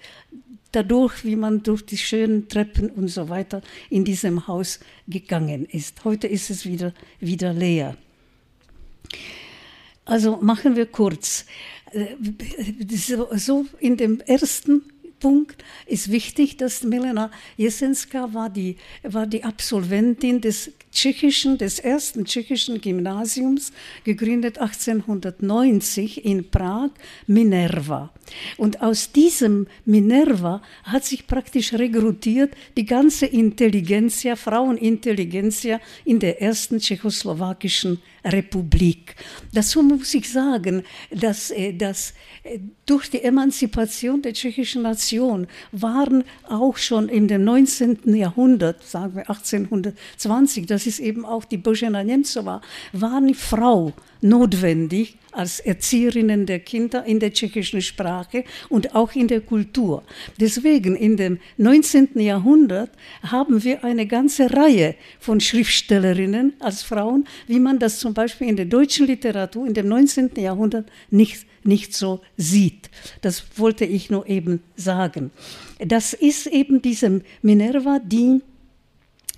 dadurch, 0.72 1.24
wie 1.24 1.36
man 1.36 1.62
durch 1.62 1.84
die 1.84 1.96
schönen 1.96 2.48
Treppen 2.48 2.90
und 2.90 3.08
so 3.08 3.28
weiter 3.28 3.62
in 3.90 4.04
diesem 4.04 4.46
Haus 4.46 4.80
gegangen 5.06 5.64
ist. 5.64 6.04
Heute 6.04 6.26
ist 6.26 6.50
es 6.50 6.66
wieder, 6.66 6.92
wieder 7.20 7.52
leer. 7.52 7.96
Also 10.04 10.38
machen 10.40 10.76
wir 10.76 10.86
kurz. 10.86 11.46
Äh, 11.92 12.16
so 13.36 13.66
in 13.78 13.96
dem 13.96 14.20
ersten 14.20 14.82
Punkt 15.20 15.64
ist 15.86 16.10
wichtig, 16.10 16.56
dass 16.56 16.82
Milena 16.82 17.30
Jesenska 17.56 18.32
war 18.32 18.50
die, 18.50 18.76
war 19.02 19.26
die 19.26 19.44
Absolventin 19.44 20.40
des 20.40 20.72
tschechischen, 20.92 21.58
des 21.58 21.78
ersten 21.78 22.24
tschechischen 22.24 22.80
Gymnasiums, 22.80 23.72
gegründet 24.04 24.58
1890 24.58 26.24
in 26.24 26.50
Prag, 26.50 26.90
Minerva. 27.26 28.12
Und 28.56 28.82
aus 28.82 29.12
diesem 29.12 29.66
Minerva 29.84 30.62
hat 30.84 31.04
sich 31.04 31.26
praktisch 31.26 31.72
rekrutiert 31.72 32.54
die 32.76 32.84
ganze 32.84 33.26
Intelligenzia, 33.26 34.36
Frauenintelligenzia 34.36 35.80
in 36.04 36.18
der 36.18 36.42
ersten 36.42 36.78
tschechoslowakischen 36.78 38.00
Republik. 38.24 39.16
Dazu 39.52 39.82
muss 39.82 40.14
ich 40.14 40.30
sagen, 40.30 40.82
dass, 41.10 41.50
äh, 41.50 41.72
dass 41.72 42.14
äh, 42.42 42.58
durch 42.86 43.10
die 43.10 43.22
Emanzipation 43.22 44.22
der 44.22 44.32
tschechischen 44.32 44.82
Nation 44.82 45.46
waren 45.72 46.24
auch 46.48 46.76
schon 46.76 47.08
dem 47.28 47.44
19. 47.44 48.14
Jahrhundert, 48.14 48.82
sagen 48.82 49.14
wir 49.14 49.28
1820, 49.28 50.66
das 50.66 50.86
ist 50.86 50.98
eben 50.98 51.24
auch 51.24 51.44
die 51.44 51.58
Božena 51.58 52.02
Nemcova, 52.02 52.60
war 52.92 53.20
die 53.20 53.34
Frau 53.34 53.92
notwendig 54.20 55.16
als 55.32 55.60
Erzieherinnen 55.60 56.46
der 56.46 56.58
Kinder 56.60 57.04
in 57.04 57.20
der 57.20 57.32
tschechischen 57.32 57.82
Sprache 57.82 58.44
und 58.68 58.94
auch 58.94 59.14
in 59.14 59.28
der 59.28 59.40
Kultur. 59.40 60.02
Deswegen 60.40 60.96
in 60.96 61.16
dem 61.16 61.38
19. 61.58 62.18
Jahrhundert 62.18 62.90
haben 63.22 63.62
wir 63.62 63.84
eine 63.84 64.06
ganze 64.06 64.52
Reihe 64.52 64.94
von 65.20 65.40
Schriftstellerinnen 65.40 66.54
als 66.60 66.82
Frauen, 66.82 67.26
wie 67.46 67.60
man 67.60 67.78
das 67.78 68.00
zum 68.00 68.14
Beispiel 68.14 68.48
in 68.48 68.56
der 68.56 68.66
deutschen 68.66 69.06
Literatur 69.06 69.66
in 69.66 69.74
dem 69.74 69.88
19. 69.88 70.30
Jahrhundert 70.36 70.90
nicht, 71.10 71.46
nicht 71.62 71.94
so 71.94 72.20
sieht. 72.36 72.90
Das 73.20 73.44
wollte 73.56 73.84
ich 73.84 74.10
nur 74.10 74.26
eben 74.28 74.60
sagen. 74.76 75.30
Das 75.78 76.14
ist 76.14 76.46
eben 76.46 76.82
diese 76.82 77.22
Minerva, 77.42 78.00
die 78.04 78.40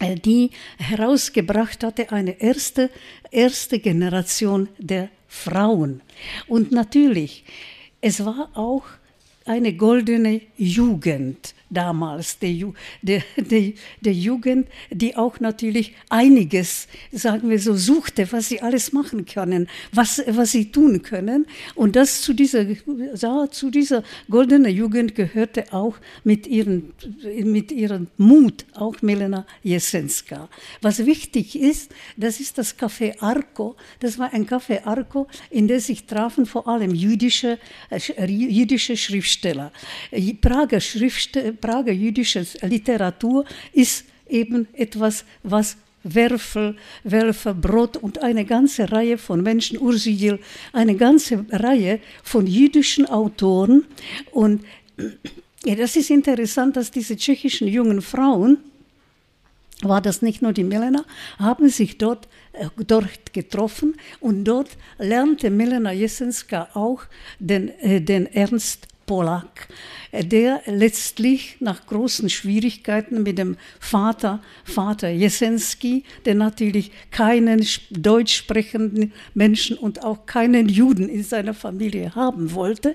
die 0.00 0.50
herausgebracht 0.78 1.85
hatte, 1.85 2.11
eine 2.12 2.40
erste, 2.40 2.90
erste 3.31 3.79
Generation 3.79 4.68
der 4.79 5.09
Frauen. 5.29 6.01
Und 6.48 6.72
natürlich, 6.72 7.44
es 8.01 8.25
war 8.25 8.51
auch 8.55 8.85
eine 9.44 9.75
goldene 9.75 10.40
Jugend 10.57 11.55
damals, 11.70 12.38
der, 12.38 12.72
der, 13.02 13.22
der, 13.37 13.72
der, 14.00 14.12
Jugend, 14.12 14.68
die 14.90 15.16
auch 15.16 15.40
natürlich 15.40 15.94
einiges, 16.09 16.88
sagen 17.12 17.48
wir 17.48 17.59
so, 17.59 17.74
suchte, 17.74 18.30
was 18.33 18.48
sie 18.48 18.61
alles 18.61 18.92
machen 18.92 19.24
können, 19.24 19.68
was, 19.92 20.22
was 20.26 20.52
sie 20.52 20.70
tun 20.70 21.02
können. 21.02 21.46
Und 21.74 21.96
das 21.96 22.22
zu 22.22 22.33
dieser, 22.33 22.66
ja, 23.14 23.48
zu 23.50 23.70
dieser 23.70 24.02
goldenen 24.28 24.74
Jugend 24.74 25.14
gehörte 25.14 25.72
auch 25.72 25.96
mit, 26.24 26.46
ihren, 26.46 26.92
mit 27.44 27.72
ihrem 27.72 28.09
Mut, 28.16 28.66
auch 28.74 29.00
Milena 29.02 29.46
Jesenska. 29.62 30.48
Was 30.83 31.06
wichtig 31.06 31.56
ist, 31.56 31.92
das 32.16 32.40
ist 32.40 32.59
das 32.59 32.76
Café 32.78 33.20
Arco. 33.20 33.76
Das 34.00 34.18
war 34.18 34.33
ein 34.33 34.46
Café 34.46 34.85
Arco, 34.85 35.26
in 35.50 35.68
dem 35.68 35.80
sich 35.80 36.04
trafen 36.04 36.46
vor 36.46 36.66
allem 36.68 36.94
jüdische, 36.94 37.59
äh, 37.90 38.26
jüdische 38.26 38.96
Schriftsteller. 38.96 39.72
Prager 40.40 40.80
Schriftsteller, 40.80 41.52
Prager 41.61 41.92
jüdische 41.92 42.46
Literatur 42.62 43.44
ist 43.73 44.05
eben 44.29 44.68
etwas, 44.75 45.25
was 45.42 45.77
Werfel, 46.03 46.77
Werfer, 47.05 47.55
Brot 47.55 47.96
und 47.96 48.23
eine 48.23 48.44
ganze 48.44 48.90
Reihe 48.90 49.18
von 49.18 49.42
Menschen, 49.42 49.79
Ursidil, 49.79 50.38
eine 50.73 50.96
ganze 50.96 51.44
Reihe 51.51 52.01
von 52.23 52.46
jüdischen 52.46 53.07
Autoren. 53.07 53.85
Und 54.33 54.64
ja, 55.64 55.75
das 55.75 55.96
ist 55.96 56.11
interessant, 56.11 56.77
dass 56.77 56.90
diese 56.90 57.16
tschechischen 57.16 57.68
jungen 57.68 58.01
Frauen, 58.01 58.59
war 59.83 60.01
das 60.01 60.23
nicht 60.23 60.42
nur 60.42 60.53
die 60.53 60.64
Milena, 60.64 61.05
haben 61.38 61.68
sich 61.68 61.99
dort, 61.99 62.29
äh, 62.53 62.66
dort 62.87 63.33
getroffen 63.33 63.96
und 64.20 64.44
dort 64.44 64.70
lernte 64.99 65.51
Milena 65.51 65.92
Jesenska 65.92 66.68
auch 66.75 67.03
den, 67.38 67.68
äh, 67.81 68.01
den 68.01 68.27
Ernst 68.27 68.88
Polak, 69.11 69.66
der 70.12 70.62
letztlich 70.66 71.57
nach 71.59 71.85
großen 71.87 72.31
Schwierigkeiten 72.31 73.25
mit 73.25 73.38
dem 73.38 73.57
Vater, 73.81 74.40
Vater 74.62 75.09
Jesensky, 75.09 76.05
der 76.27 76.37
natürlich 76.37 76.92
keinen 77.11 77.66
deutsch 77.90 78.37
sprechenden 78.37 79.12
Menschen 79.35 79.77
und 79.77 80.05
auch 80.05 80.27
keinen 80.27 80.68
Juden 80.68 81.09
in 81.09 81.25
seiner 81.25 81.55
Familie 81.55 82.14
haben 82.14 82.55
wollte, 82.55 82.94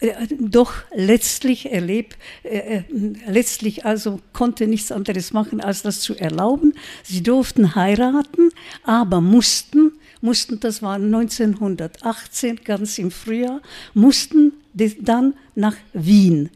äh, 0.00 0.12
doch 0.38 0.74
letztlich 0.94 1.72
erlebt, 1.72 2.18
äh, 2.42 2.58
äh, 2.58 2.82
letztlich 3.26 3.86
also 3.86 4.20
konnte 4.34 4.66
nichts 4.66 4.92
anderes 4.92 5.32
machen, 5.32 5.62
als 5.62 5.80
das 5.80 6.02
zu 6.02 6.16
erlauben. 6.16 6.74
Sie 7.02 7.22
durften 7.22 7.74
heiraten, 7.74 8.50
aber 8.84 9.22
mussten 9.22 9.92
mussten, 10.20 10.60
das 10.60 10.82
war 10.82 10.96
1918, 10.96 12.60
ganz 12.64 12.98
im 12.98 13.10
Frühjahr, 13.10 13.60
mussten 13.94 14.52
dann 14.72 15.34
nach 15.54 15.76
Wien, 15.92 16.50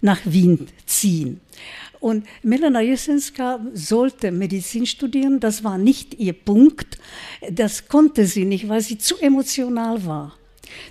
nach 0.00 0.20
Wien 0.24 0.66
ziehen. 0.86 1.40
Und 2.00 2.26
Melana 2.42 2.80
Jesenska 2.80 3.60
sollte 3.72 4.30
Medizin 4.30 4.86
studieren, 4.86 5.40
das 5.40 5.64
war 5.64 5.78
nicht 5.78 6.14
ihr 6.14 6.34
Punkt, 6.34 6.98
das 7.50 7.88
konnte 7.88 8.26
sie 8.26 8.44
nicht, 8.44 8.68
weil 8.68 8.80
sie 8.80 8.98
zu 8.98 9.16
emotional 9.18 10.04
war. 10.04 10.36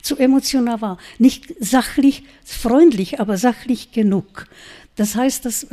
Zu 0.01 0.17
emotional 0.17 0.81
war, 0.81 0.97
nicht 1.19 1.53
sachlich, 1.59 2.23
freundlich, 2.43 3.19
aber 3.19 3.37
sachlich 3.37 3.91
genug. 3.91 4.47
Das 4.95 5.15
heißt, 5.15 5.45
das 5.45 5.67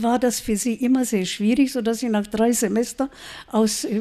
war 0.00 0.18
das 0.18 0.40
für 0.40 0.56
sie 0.56 0.74
immer 0.74 1.04
sehr 1.04 1.24
schwierig, 1.24 1.72
sodass 1.72 2.00
sie 2.00 2.08
nach 2.08 2.26
drei 2.26 2.52
Semestern 2.52 3.08
aus, 3.50 3.84
äh, 3.84 4.00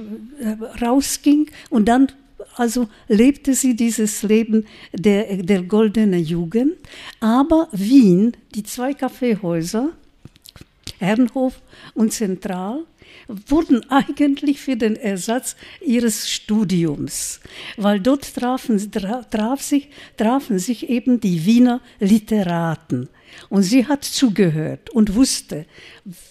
rausging 0.82 1.52
und 1.70 1.86
dann 1.86 2.12
also 2.56 2.88
lebte 3.08 3.54
sie 3.54 3.76
dieses 3.76 4.24
Leben 4.24 4.66
der, 4.92 5.38
der 5.38 5.64
goldenen 5.64 6.24
Jugend. 6.24 6.74
Aber 7.20 7.68
Wien, 7.72 8.36
die 8.54 8.64
zwei 8.64 8.94
Kaffeehäuser, 8.94 9.90
Herrenhof 11.00 11.62
und 11.96 12.14
Zentral, 12.14 12.84
wurden 13.28 13.90
eigentlich 13.90 14.60
für 14.60 14.76
den 14.76 14.96
Ersatz 14.96 15.56
ihres 15.82 16.30
Studiums, 16.30 17.40
weil 17.78 18.00
dort 18.00 18.36
trafen, 18.36 18.92
traf 18.92 19.62
sich, 19.62 19.90
trafen 20.18 20.60
sich 20.60 20.90
eben 20.90 21.20
die 21.20 21.46
Wiener 21.46 21.82
Literaten. 22.00 23.10
Und 23.50 23.64
sie 23.64 23.88
hat 23.88 24.04
zugehört 24.04 24.90
und 24.92 25.16
wusste, 25.16 25.66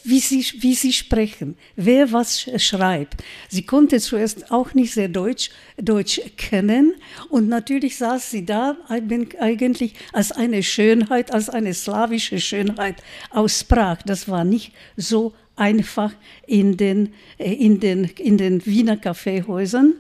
wie 0.05 0.21
sie, 0.21 0.45
wie 0.61 0.75
sie 0.75 0.93
sprechen, 0.93 1.57
wer 1.77 2.13
was 2.13 2.47
schreibt. 2.63 3.23
Sie 3.49 3.63
konnte 3.63 4.01
zuerst 4.01 4.51
auch 4.51 4.75
nicht 4.75 4.93
sehr 4.93 5.09
Deutsch, 5.09 5.51
Deutsch 5.77 6.21
kennen 6.37 6.95
und 7.29 7.49
natürlich 7.49 7.97
saß 7.97 8.31
sie 8.31 8.45
da 8.45 8.77
eigentlich 8.89 9.95
als 10.13 10.33
eine 10.33 10.63
Schönheit, 10.63 11.33
als 11.33 11.49
eine 11.49 11.75
slawische 11.75 12.41
Schönheit 12.41 12.97
aus 13.31 13.65
Prag. 13.65 13.99
Das 14.05 14.29
war 14.29 14.45
nicht 14.45 14.73
so 14.97 15.35
einfach 15.57 16.13
in 16.47 16.77
den, 16.77 17.15
in 17.39 17.81
den, 17.81 18.05
in 18.05 18.39
den 18.39 18.65
Wiener 18.65 18.97
Kaffeehäusern. 18.97 19.95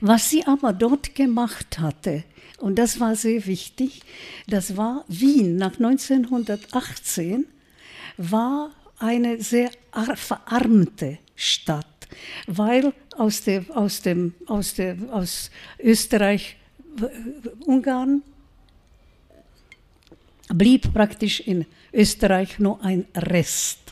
Was 0.00 0.30
sie 0.30 0.46
aber 0.46 0.72
dort 0.72 1.14
gemacht 1.14 1.78
hatte, 1.78 2.24
und 2.58 2.78
das 2.78 3.00
war 3.00 3.16
sehr 3.16 3.46
wichtig, 3.46 4.02
das 4.46 4.76
war 4.76 5.04
Wien 5.08 5.56
nach 5.56 5.78
1918, 5.78 7.46
war 8.16 8.70
eine 8.98 9.40
sehr 9.42 9.70
verarmte 10.14 11.18
Stadt, 11.34 11.86
weil 12.46 12.92
aus, 13.16 13.42
der, 13.42 13.64
aus, 13.74 14.02
dem, 14.02 14.34
aus, 14.46 14.74
der, 14.74 14.96
aus 15.10 15.50
Österreich, 15.78 16.56
Ungarn 17.66 18.22
blieb 20.48 20.92
praktisch 20.92 21.40
in 21.40 21.64
Österreich 21.92 22.58
nur 22.58 22.82
ein 22.82 23.06
Rest. 23.14 23.89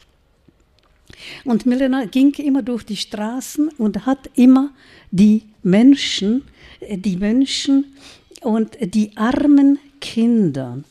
Und 1.45 1.67
Milena 1.67 2.05
ging 2.05 2.33
immer 2.35 2.63
durch 2.63 2.85
die 2.85 2.97
Straßen 2.97 3.71
und 3.79 4.07
hat 4.07 4.31
immer 4.35 4.71
die 5.11 5.43
Menschen, 5.63 6.45
die 6.81 7.17
Menschen 7.17 7.87
und 8.43 8.77
die 8.81 9.17
armen 9.17 9.79
Kinder 10.01 10.83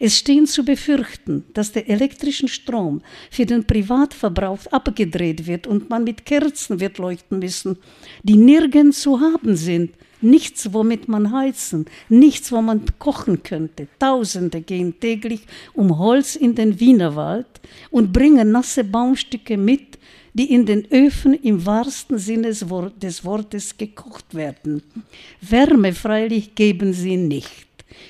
Es 0.00 0.16
stehen 0.16 0.46
zu 0.46 0.64
befürchten, 0.64 1.44
dass 1.52 1.72
der 1.72 1.88
elektrische 1.88 2.48
Strom 2.48 3.02
für 3.30 3.44
den 3.44 3.64
Privatverbrauch 3.64 4.66
abgedreht 4.70 5.46
wird 5.46 5.66
und 5.66 5.90
man 5.90 6.04
mit 6.04 6.24
Kerzen 6.24 6.80
wird 6.80 6.98
leuchten 6.98 7.40
müssen, 7.40 7.78
die 8.22 8.36
nirgends 8.36 9.00
zu 9.00 9.20
haben 9.20 9.56
sind, 9.56 9.92
nichts, 10.20 10.72
womit 10.72 11.08
man 11.08 11.32
heizen, 11.32 11.86
nichts, 12.08 12.52
wo 12.52 12.60
man 12.62 12.82
kochen 12.98 13.42
könnte. 13.42 13.88
Tausende 13.98 14.60
gehen 14.60 14.98
täglich 15.00 15.42
um 15.74 15.98
Holz 15.98 16.36
in 16.36 16.54
den 16.54 16.78
Wienerwald 16.80 17.46
und 17.90 18.12
bringen 18.12 18.52
nasse 18.52 18.84
Baumstücke 18.84 19.56
mit, 19.56 19.98
die 20.34 20.52
in 20.52 20.66
den 20.66 20.86
Öfen 20.92 21.34
im 21.34 21.64
wahrsten 21.64 22.18
Sinne 22.18 22.48
des 22.48 23.24
Wortes 23.24 23.78
gekocht 23.78 24.34
werden. 24.34 24.82
Wärme 25.40 25.94
freilich 25.94 26.54
geben 26.54 26.92
sie 26.92 27.16
nicht. 27.16 27.66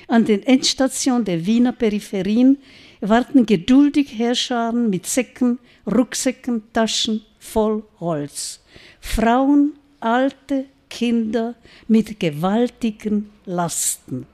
An 0.07 0.25
den 0.25 0.43
Endstationen 0.43 1.23
der 1.23 1.45
Wiener 1.45 1.71
Peripherien 1.71 2.57
warten 2.99 3.45
geduldig 3.45 4.17
Herrscharen 4.17 4.89
mit 4.89 5.05
Säcken, 5.05 5.59
Rucksäcken, 5.85 6.63
Taschen 6.73 7.21
voll 7.39 7.83
Holz. 7.99 8.59
Frauen, 8.99 9.73
alte, 9.99 10.65
Kinder 10.89 11.55
mit 11.87 12.19
gewaltigen 12.19 13.29
Lasten. 13.45 14.25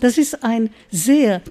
Das 0.00 0.18
ist 0.18 0.42
eine 0.42 0.70
sehr, 0.90 1.42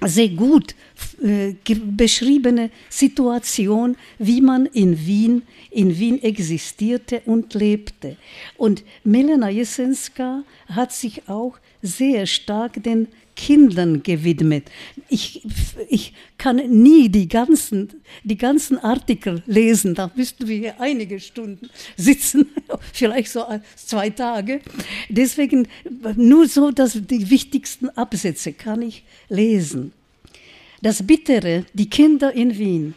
sehr 0.00 0.28
gut 0.28 0.74
äh, 1.22 1.54
beschriebene 1.74 2.70
Situation, 2.90 3.96
wie 4.18 4.40
man 4.40 4.66
in 4.66 5.06
Wien, 5.06 5.42
in 5.70 5.98
Wien 5.98 6.22
existierte 6.22 7.22
und 7.26 7.54
lebte. 7.54 8.16
Und 8.56 8.84
Milena 9.04 9.48
Jesenska 9.48 10.44
hat 10.68 10.92
sich 10.92 11.28
auch 11.28 11.58
sehr 11.82 12.26
stark 12.26 12.82
den 12.82 13.08
Kindern 13.36 14.02
gewidmet. 14.02 14.70
Ich, 15.08 15.42
ich 15.88 16.12
kann 16.38 16.56
nie 16.56 17.08
die 17.08 17.28
ganzen, 17.28 17.88
die 18.22 18.36
ganzen 18.36 18.78
Artikel 18.78 19.42
lesen, 19.46 19.94
da 19.94 20.10
müssten 20.14 20.46
wir 20.46 20.56
hier 20.56 20.80
einige 20.80 21.20
Stunden 21.20 21.68
sitzen, 21.96 22.46
vielleicht 22.92 23.30
so 23.30 23.44
zwei 23.76 24.10
Tage. 24.10 24.60
Deswegen 25.08 25.68
nur 26.16 26.48
so, 26.48 26.70
dass 26.70 26.92
die 26.94 27.30
wichtigsten 27.30 27.88
Absätze 27.90 28.52
kann 28.52 28.82
ich 28.82 29.04
lesen. 29.28 29.92
Das 30.82 31.06
Bittere, 31.06 31.64
die 31.72 31.88
Kinder 31.88 32.32
in 32.32 32.58
Wien, 32.58 32.94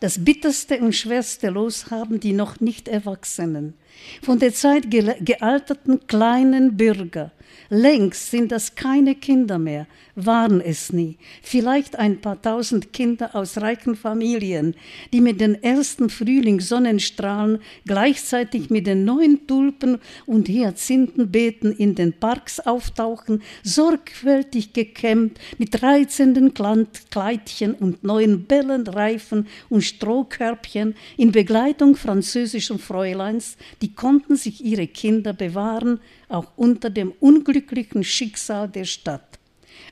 das 0.00 0.24
bitterste 0.24 0.78
und 0.78 0.94
schwerste 0.94 1.50
Los 1.50 1.90
haben 1.90 2.20
die 2.20 2.32
noch 2.32 2.60
nicht 2.60 2.88
Erwachsenen. 2.88 3.74
Von 4.22 4.38
der 4.38 4.52
Zeit 4.52 4.90
gealterten 4.90 6.06
kleinen 6.06 6.76
Bürger, 6.76 7.32
Längst 7.70 8.30
sind 8.30 8.50
das 8.50 8.74
keine 8.76 9.14
Kinder 9.14 9.58
mehr, 9.58 9.86
waren 10.14 10.62
es 10.62 10.90
nie. 10.90 11.18
Vielleicht 11.42 11.98
ein 11.98 12.18
paar 12.18 12.40
tausend 12.40 12.94
Kinder 12.94 13.34
aus 13.34 13.58
reichen 13.58 13.94
Familien, 13.94 14.74
die 15.12 15.20
mit 15.20 15.38
den 15.40 15.62
ersten 15.62 16.08
Frühlingssonnenstrahlen 16.08 17.58
gleichzeitig 17.86 18.70
mit 18.70 18.86
den 18.86 19.04
neuen 19.04 19.46
Tulpen 19.46 19.98
und 20.24 20.48
Hyazinthenbeeten 20.48 21.72
in 21.72 21.94
den 21.94 22.14
Parks 22.14 22.58
auftauchen, 22.58 23.42
sorgfältig 23.62 24.72
gekämmt, 24.72 25.38
mit 25.58 25.82
reizenden 25.82 26.54
Kleidchen 26.54 27.74
und 27.74 28.02
neuen 28.02 28.44
Bällen, 28.44 28.86
Reifen 28.86 29.46
und 29.68 29.82
Strohkörbchen 29.82 30.94
in 31.18 31.32
Begleitung 31.32 31.96
französischen 31.96 32.78
Fräuleins, 32.78 33.58
die 33.82 33.87
konnten 33.94 34.36
sich 34.36 34.64
ihre 34.64 34.86
Kinder 34.86 35.32
bewahren, 35.32 36.00
auch 36.28 36.46
unter 36.56 36.90
dem 36.90 37.12
unglücklichen 37.20 38.04
Schicksal 38.04 38.68
der 38.68 38.84
Stadt. 38.84 39.38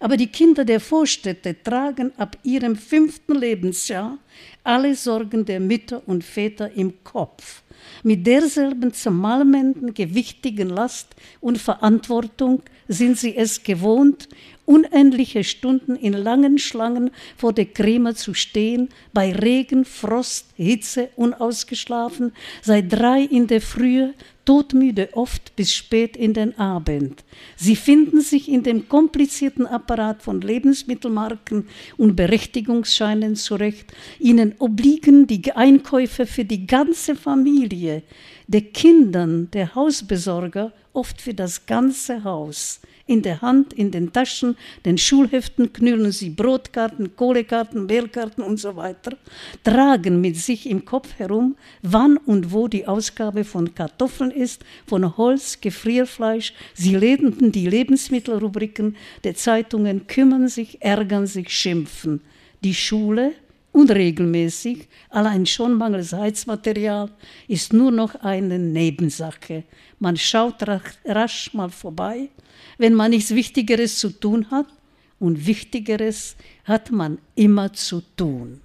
Aber 0.00 0.16
die 0.16 0.26
Kinder 0.26 0.64
der 0.64 0.80
Vorstädte 0.80 1.56
tragen 1.62 2.12
ab 2.18 2.36
ihrem 2.42 2.76
fünften 2.76 3.34
Lebensjahr 3.34 4.18
alle 4.62 4.94
Sorgen 4.94 5.44
der 5.44 5.60
Mütter 5.60 6.02
und 6.06 6.24
Väter 6.24 6.72
im 6.72 7.04
Kopf. 7.04 7.62
Mit 8.02 8.26
derselben 8.26 8.92
zermalmenden, 8.92 9.94
gewichtigen 9.94 10.68
Last 10.68 11.14
und 11.40 11.58
Verantwortung 11.58 12.62
sind 12.88 13.18
sie 13.18 13.36
es 13.36 13.62
gewohnt, 13.62 14.28
unendliche 14.66 15.44
Stunden 15.44 15.96
in 15.96 16.12
langen 16.12 16.58
Schlangen 16.58 17.10
vor 17.36 17.52
der 17.52 17.66
Creme 17.66 18.14
zu 18.14 18.34
stehen, 18.34 18.90
bei 19.14 19.32
Regen, 19.32 19.84
Frost, 19.84 20.46
Hitze, 20.56 21.08
unausgeschlafen, 21.16 22.32
seit 22.62 22.92
drei 22.92 23.22
in 23.22 23.46
der 23.46 23.62
Frühe, 23.62 24.12
todmüde 24.44 25.10
oft 25.12 25.54
bis 25.56 25.74
spät 25.74 26.16
in 26.16 26.32
den 26.32 26.58
Abend. 26.58 27.24
Sie 27.56 27.76
finden 27.76 28.20
sich 28.20 28.48
in 28.48 28.62
dem 28.62 28.88
komplizierten 28.88 29.66
Apparat 29.66 30.22
von 30.22 30.40
Lebensmittelmarken 30.40 31.68
und 31.96 32.16
Berechtigungsscheinen 32.16 33.36
zurecht. 33.36 33.92
Ihnen 34.18 34.54
obliegen 34.58 35.26
die 35.26 35.52
Einkäufe 35.52 36.26
für 36.26 36.44
die 36.44 36.66
ganze 36.66 37.16
Familie, 37.16 38.02
den 38.46 38.72
Kindern 38.72 39.50
der 39.50 39.74
Hausbesorger 39.74 40.72
oft 40.92 41.20
für 41.20 41.34
das 41.34 41.66
ganze 41.66 42.24
Haus. 42.24 42.80
In 43.08 43.22
der 43.22 43.40
Hand, 43.40 43.72
in 43.72 43.92
den 43.92 44.12
Taschen, 44.12 44.56
den 44.84 44.98
Schulheften 44.98 45.72
knüllen 45.72 46.10
sie 46.10 46.30
Brotkarten, 46.30 47.14
Kohlekarten, 47.14 47.86
Mehlkarten 47.86 48.42
und 48.42 48.58
so 48.58 48.74
weiter, 48.74 49.16
tragen 49.62 50.20
mit 50.20 50.36
sich 50.36 50.68
im 50.68 50.84
Kopf 50.84 51.16
herum, 51.16 51.54
wann 51.82 52.16
und 52.16 52.52
wo 52.52 52.66
die 52.66 52.88
Ausgabe 52.88 53.44
von 53.44 53.72
Kartoffeln 53.76 54.32
ist, 54.32 54.64
von 54.88 55.16
Holz, 55.16 55.60
Gefrierfleisch. 55.60 56.52
Sie 56.74 56.96
lesen 56.96 57.52
die 57.52 57.68
Lebensmittelrubriken 57.68 58.96
der 59.22 59.36
Zeitungen, 59.36 60.08
kümmern 60.08 60.48
sich, 60.48 60.82
ärgern 60.82 61.28
sich, 61.28 61.50
schimpfen. 61.50 62.22
Die 62.64 62.74
Schule, 62.74 63.34
unregelmäßig, 63.70 64.88
allein 65.10 65.46
schon 65.46 65.74
mangels 65.74 66.12
Heizmaterial, 66.12 67.10
ist 67.46 67.72
nur 67.72 67.92
noch 67.92 68.16
eine 68.16 68.58
Nebensache. 68.58 69.62
Man 70.00 70.16
schaut 70.16 70.56
rasch 71.04 71.54
mal 71.54 71.70
vorbei, 71.70 72.30
wenn 72.78 72.94
man 72.94 73.10
nichts 73.10 73.34
Wichtigeres 73.34 73.98
zu 73.98 74.10
tun 74.10 74.50
hat. 74.50 74.66
Und 75.18 75.46
Wichtigeres 75.46 76.36
hat 76.64 76.90
man 76.90 77.18
immer 77.34 77.72
zu 77.72 78.02
tun. 78.16 78.60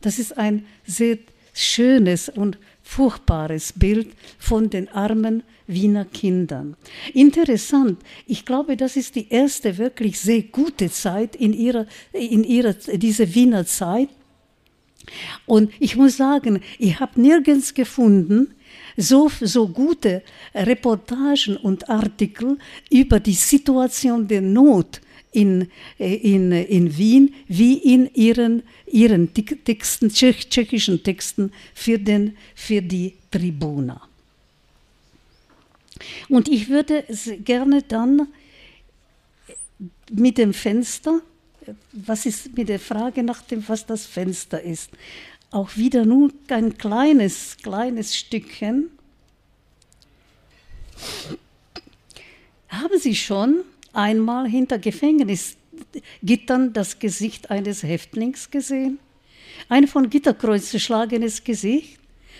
Das 0.00 0.18
ist 0.18 0.36
ein 0.36 0.66
sehr 0.84 1.18
schönes 1.54 2.28
und 2.28 2.58
furchtbares 2.82 3.72
Bild 3.72 4.08
von 4.38 4.68
den 4.68 4.88
armen 4.88 5.44
Wiener 5.68 6.04
Kindern. 6.04 6.76
Interessant, 7.14 8.00
ich 8.26 8.44
glaube, 8.44 8.76
das 8.76 8.96
ist 8.96 9.14
die 9.14 9.28
erste 9.28 9.78
wirklich 9.78 10.18
sehr 10.18 10.42
gute 10.42 10.90
Zeit 10.90 11.36
in 11.36 11.52
ihrer, 11.52 11.86
in 12.12 12.42
ihrer 12.42 12.72
diese 12.72 13.34
Wiener 13.34 13.64
Zeit, 13.64 14.08
und 15.46 15.72
ich 15.80 15.96
muss 15.96 16.16
sagen, 16.16 16.60
ich 16.78 17.00
habe 17.00 17.20
nirgends 17.20 17.74
gefunden, 17.74 18.54
so, 18.96 19.30
so 19.40 19.68
gute 19.68 20.22
Reportagen 20.54 21.56
und 21.56 21.88
Artikel 21.88 22.58
über 22.90 23.20
die 23.20 23.34
Situation 23.34 24.26
der 24.26 24.40
Not 24.40 25.00
in, 25.32 25.68
in, 25.98 26.52
in 26.52 26.96
Wien 26.96 27.34
wie 27.48 27.78
in 27.78 28.10
ihren, 28.14 28.62
ihren 28.86 29.32
Texten, 29.32 30.10
tschechischen 30.10 31.02
Texten 31.02 31.52
für, 31.74 31.98
den, 31.98 32.36
für 32.54 32.82
die 32.82 33.14
Tribuna. 33.30 34.00
Und 36.28 36.48
ich 36.48 36.68
würde 36.68 37.04
gerne 37.44 37.82
dann 37.82 38.28
mit 40.10 40.36
dem 40.36 40.52
Fenster 40.52 41.22
was 41.92 42.26
ist 42.26 42.56
mit 42.56 42.68
der 42.68 42.80
Frage 42.80 43.22
nach 43.22 43.42
dem, 43.42 43.66
was 43.68 43.86
das 43.86 44.06
Fenster 44.06 44.60
ist? 44.60 44.90
Auch 45.52 45.76
wieder 45.76 46.06
nur 46.06 46.32
ein 46.48 46.78
kleines, 46.78 47.58
kleines 47.62 48.16
Stückchen. 48.16 48.90
Haben 52.68 52.98
Sie 52.98 53.14
schon 53.14 53.60
einmal 53.92 54.48
hinter 54.48 54.78
Gefängnisgittern 54.78 56.72
das 56.72 56.98
Gesicht 56.98 57.50
eines 57.50 57.82
Häftlings 57.82 58.50
gesehen? 58.50 58.98
Ein 59.68 59.86
von 59.88 60.08
Gitterkreuz 60.08 60.70
zerschlagenes 60.70 61.44
Gesicht? 61.44 61.98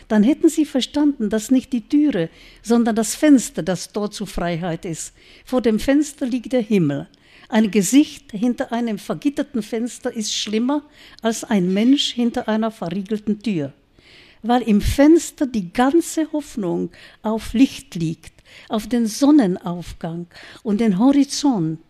Dann 0.09 0.23
hätten 0.23 0.49
Sie 0.49 0.65
verstanden, 0.65 1.29
dass 1.29 1.51
nicht 1.51 1.71
die 1.75 1.87
Türe, 1.87 2.31
sondern 2.63 2.97
das 2.97 3.15
Fenster 3.15 3.63
das 3.63 3.93
Tor 3.93 4.11
zur 4.11 4.27
Freiheit 4.27 4.87
ist. 4.87 5.13
Vor 5.45 5.61
dem 5.61 5.79
Fenster 5.79 6.25
liegt 6.25 6.55
der 6.55 6.63
Himmel. 6.63 7.09
Ein 7.53 7.71
Gesicht 7.71 8.33
hinter 8.33 8.73
einem 8.73 8.99
vergitterten 8.99 9.63
Fenster 9.63 10.11
ist 10.11 10.35
schlimmer 10.35 10.85
als 11.21 11.45
ein 11.45 11.71
Mensch 11.75 12.11
hinter 12.15 12.49
einer 12.49 12.71
verriegelten 12.71 13.43
Tür, 13.43 13.75
weil 14.41 14.63
im 14.63 14.81
Fenster 14.81 15.45
die 15.45 15.71
ganze 15.71 16.33
Hoffnung 16.33 16.91
auf 17.21 17.53
Licht 17.53 17.95
liegt, 17.95 18.33
auf 18.71 18.87
den 18.87 19.07
Sonnenaufgang 19.07 20.29
und 20.63 20.81
den 20.81 20.99
Horizont. 20.99 21.83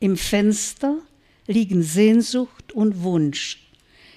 Im 0.00 0.18
Fenster 0.18 0.98
liegen 1.46 1.82
Sehnsucht 1.82 2.72
und 2.74 3.02
Wunsch. 3.02 3.70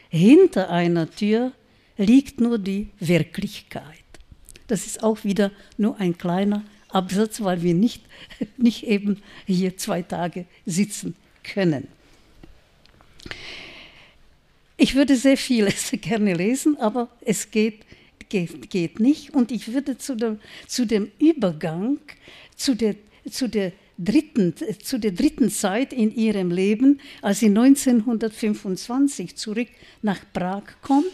Hinter 0.10 0.70
einer 0.70 1.10
Tür 1.10 1.54
liegt 1.96 2.42
nur 2.42 2.60
die 2.60 2.90
Wirklichkeit. 3.00 3.86
Das 4.68 4.86
ist 4.86 5.02
auch 5.02 5.24
wieder 5.24 5.52
nur 5.78 5.98
ein 6.02 6.18
kleiner 6.18 6.62
Absatz, 6.94 7.42
weil 7.42 7.62
wir 7.62 7.74
nicht, 7.74 8.04
nicht 8.58 8.86
eben 8.86 9.22
hier 9.46 9.78
zwei 9.78 10.02
Tage 10.02 10.46
sitzen 10.66 11.16
können. 11.44 11.88
Ich 14.78 14.96
würde 14.96 15.16
sehr 15.16 15.38
vieles 15.38 15.92
gerne 16.02 16.34
lesen, 16.34 16.78
aber 16.78 17.10
es 17.22 17.52
geht, 17.52 17.86
geht, 18.30 18.70
geht 18.70 19.00
nicht. 19.00 19.34
Und 19.34 19.52
ich 19.52 19.74
würde 19.74 19.98
zu 19.98 20.16
dem, 20.16 20.40
zu 20.68 20.86
dem 20.86 21.12
Übergang, 21.20 22.00
zu 22.56 22.76
der, 22.76 22.96
zu, 23.30 23.48
der 23.48 23.72
dritten, 23.98 24.54
zu 24.82 25.00
der 25.00 25.12
dritten 25.12 25.50
Zeit 25.50 25.94
in 25.94 26.14
ihrem 26.14 26.52
Leben, 26.52 27.00
als 27.22 27.40
sie 27.40 27.48
1925 27.48 29.36
zurück 29.36 29.70
nach 30.02 30.20
Prag 30.34 30.64
kommt 30.82 31.06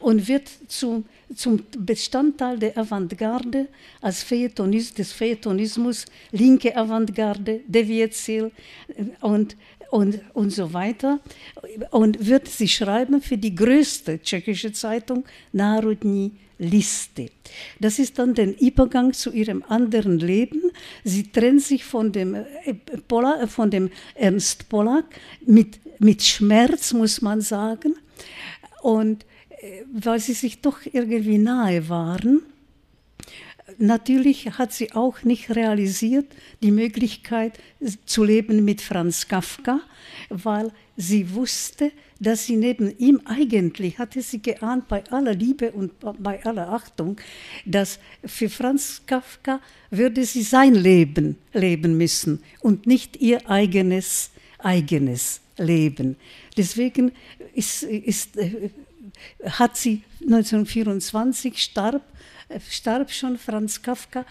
und 0.00 0.28
wird 0.28 0.48
zum 0.68 1.04
zum 1.34 1.62
Bestandteil 1.78 2.58
der 2.58 2.76
Avantgarde 2.78 3.68
als 4.00 4.22
Feuilletonis, 4.22 4.94
des 4.94 5.12
Feuilletonismus, 5.12 6.06
linke 6.32 6.74
Avantgarde, 6.76 7.60
Devietzel 7.66 8.50
äh, 8.88 9.04
und, 9.20 9.56
und, 9.90 10.20
und 10.34 10.50
so 10.50 10.72
weiter. 10.72 11.20
Und 11.90 12.26
wird 12.26 12.48
sie 12.48 12.68
schreiben 12.68 13.20
für 13.20 13.36
die 13.36 13.54
größte 13.54 14.20
tschechische 14.20 14.72
Zeitung, 14.72 15.24
Narodní 15.52 16.32
Liste. 16.60 17.30
Das 17.78 18.00
ist 18.00 18.18
dann 18.18 18.34
der 18.34 18.60
Übergang 18.60 19.12
zu 19.12 19.30
ihrem 19.30 19.62
anderen 19.68 20.18
Leben. 20.18 20.60
Sie 21.04 21.30
trennt 21.30 21.62
sich 21.62 21.84
von 21.84 22.10
dem, 22.10 22.34
äh, 22.34 22.74
Pola, 23.06 23.46
von 23.46 23.70
dem 23.70 23.90
Ernst 24.14 24.68
Pollack 24.68 25.04
mit, 25.46 25.78
mit 26.00 26.22
Schmerz, 26.22 26.92
muss 26.92 27.22
man 27.22 27.40
sagen. 27.40 27.94
Und 28.82 29.24
weil 29.92 30.20
sie 30.20 30.34
sich 30.34 30.60
doch 30.60 30.80
irgendwie 30.84 31.38
nahe 31.38 31.88
waren. 31.88 32.42
Natürlich 33.76 34.58
hat 34.58 34.72
sie 34.72 34.92
auch 34.92 35.22
nicht 35.24 35.54
realisiert 35.54 36.26
die 36.62 36.70
Möglichkeit 36.70 37.58
zu 38.06 38.24
leben 38.24 38.64
mit 38.64 38.80
Franz 38.80 39.28
Kafka, 39.28 39.80
weil 40.30 40.72
sie 40.96 41.34
wusste, 41.34 41.92
dass 42.18 42.46
sie 42.46 42.56
neben 42.56 42.96
ihm 42.98 43.20
eigentlich, 43.26 43.98
hatte 43.98 44.22
sie 44.22 44.40
geahnt, 44.40 44.88
bei 44.88 45.04
aller 45.10 45.34
Liebe 45.34 45.70
und 45.72 45.92
bei 46.18 46.44
aller 46.44 46.70
Achtung, 46.70 47.20
dass 47.66 47.98
für 48.24 48.48
Franz 48.48 49.02
Kafka 49.06 49.60
würde 49.90 50.24
sie 50.24 50.42
sein 50.42 50.74
Leben 50.74 51.36
leben 51.52 51.96
müssen 51.96 52.42
und 52.60 52.86
nicht 52.86 53.20
ihr 53.20 53.48
eigenes, 53.50 54.30
eigenes 54.58 55.40
Leben. 55.58 56.16
Deswegen 56.56 57.12
ist, 57.54 57.82
ist 57.82 58.30
hat 59.44 59.76
sie 59.76 60.02
1924 60.22 61.58
starb, 61.58 62.02
starb 62.70 63.10
schon 63.10 63.38
Franz 63.38 63.82
Kafka. 63.82 64.24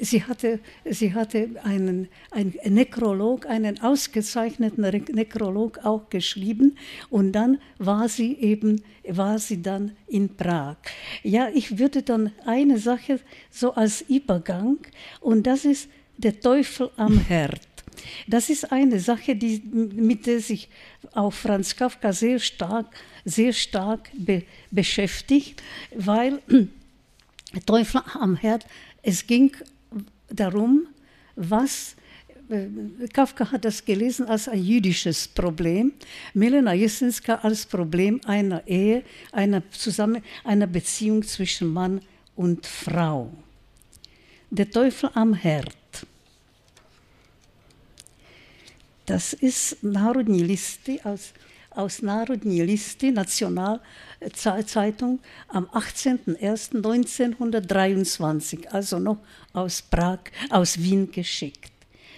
Sie 0.00 0.22
hatte, 0.22 0.60
sie 0.88 1.12
hatte 1.12 1.50
einen, 1.64 2.08
einen 2.30 2.54
Nekrolog, 2.64 3.46
einen 3.46 3.80
ausgezeichneten 3.80 4.84
Nekrolog 5.12 5.84
auch 5.84 6.08
geschrieben 6.08 6.76
und 7.10 7.32
dann 7.32 7.58
war 7.78 8.08
sie 8.08 8.34
eben, 8.38 8.82
war 9.08 9.38
sie 9.40 9.60
dann 9.60 9.96
in 10.06 10.36
Prag. 10.36 10.76
Ja, 11.24 11.48
ich 11.52 11.78
würde 11.78 12.02
dann 12.02 12.32
eine 12.46 12.78
Sache 12.78 13.18
so 13.50 13.74
als 13.74 14.02
Übergang 14.02 14.78
und 15.20 15.46
das 15.48 15.64
ist 15.64 15.88
der 16.16 16.38
Teufel 16.38 16.90
am 16.96 17.18
Herd. 17.28 17.60
Das 18.26 18.50
ist 18.50 18.70
eine 18.72 19.00
Sache, 19.00 19.34
die, 19.36 19.60
mit 19.64 20.26
der 20.26 20.40
sich 20.40 20.68
auch 21.12 21.32
Franz 21.32 21.74
Kafka 21.76 22.12
sehr 22.12 22.38
stark, 22.38 22.86
sehr 23.28 23.52
stark 23.52 24.10
be, 24.14 24.42
beschäftigt, 24.70 25.62
weil 25.94 26.40
Teufel 27.66 28.02
am 28.14 28.36
Herd, 28.36 28.66
es 29.02 29.26
ging 29.26 29.56
darum, 30.28 30.86
was 31.36 31.94
äh, 32.48 32.66
Kafka 33.12 33.50
hat 33.52 33.64
das 33.64 33.84
gelesen 33.84 34.26
als 34.26 34.48
ein 34.48 34.62
jüdisches 34.62 35.28
Problem, 35.28 35.92
Milena 36.34 36.72
Jesenska 36.72 37.36
als 37.36 37.66
Problem 37.66 38.20
einer 38.24 38.66
Ehe, 38.66 39.02
einer, 39.32 39.62
zusammen, 39.70 40.22
einer 40.44 40.66
Beziehung 40.66 41.22
zwischen 41.22 41.72
Mann 41.72 42.00
und 42.36 42.66
Frau. 42.66 43.30
Der 44.50 44.70
Teufel 44.70 45.10
am 45.14 45.34
Herd. 45.34 45.76
Das 49.04 49.32
ist 49.32 49.82
Narodní 49.82 50.42
listy 50.42 51.00
aus, 51.02 51.32
aus 51.78 52.02
Narodní 52.02 52.62
listy, 52.62 53.12
Nationalzeitung, 53.12 55.20
am 55.48 55.66
18.01.1923, 55.66 58.66
also 58.72 58.98
noch 58.98 59.18
aus 59.52 59.82
Prag, 59.82 60.18
aus 60.50 60.76
Wien 60.76 61.12
geschickt. 61.12 61.70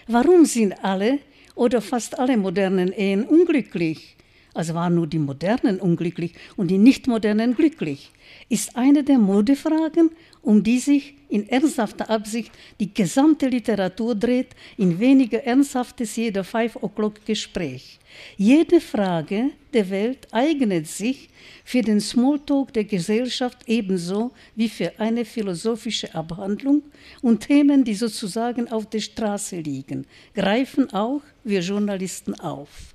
Warum 0.08 0.46
sind 0.46 0.82
alle 0.82 1.18
oder 1.54 1.82
fast 1.82 2.18
alle 2.18 2.38
modernen 2.38 2.92
Ehen 2.92 3.24
unglücklich? 3.24 4.16
Also 4.54 4.74
waren 4.74 4.94
nur 4.94 5.06
die 5.06 5.18
modernen 5.18 5.78
unglücklich 5.78 6.32
und 6.56 6.68
die 6.68 6.78
nicht 6.78 7.06
modernen 7.06 7.54
glücklich. 7.54 8.10
Ist 8.48 8.74
eine 8.76 9.04
der 9.04 9.18
Modefragen 9.18 10.10
um 10.42 10.62
die 10.62 10.78
sich 10.78 11.14
in 11.28 11.48
ernsthafter 11.48 12.08
Absicht 12.08 12.50
die 12.80 12.92
gesamte 12.92 13.48
Literatur 13.48 14.14
dreht, 14.14 14.48
in 14.78 14.98
weniger 14.98 15.44
ernsthaftes 15.44 16.16
jeder 16.16 16.44
Five-O'Clock-Gespräch. 16.44 17.99
Jede 18.36 18.80
Frage 18.80 19.50
der 19.72 19.90
Welt 19.90 20.26
eignet 20.32 20.86
sich 20.86 21.28
für 21.64 21.82
den 21.82 22.00
Smalltalk 22.00 22.72
der 22.72 22.84
Gesellschaft 22.84 23.58
ebenso 23.66 24.32
wie 24.56 24.68
für 24.68 24.92
eine 24.98 25.24
philosophische 25.24 26.14
Abhandlung 26.14 26.82
und 27.22 27.46
Themen, 27.46 27.84
die 27.84 27.94
sozusagen 27.94 28.70
auf 28.70 28.88
der 28.88 29.00
Straße 29.00 29.60
liegen, 29.60 30.06
greifen 30.34 30.92
auch 30.92 31.22
wir 31.44 31.60
Journalisten 31.60 32.38
auf. 32.40 32.94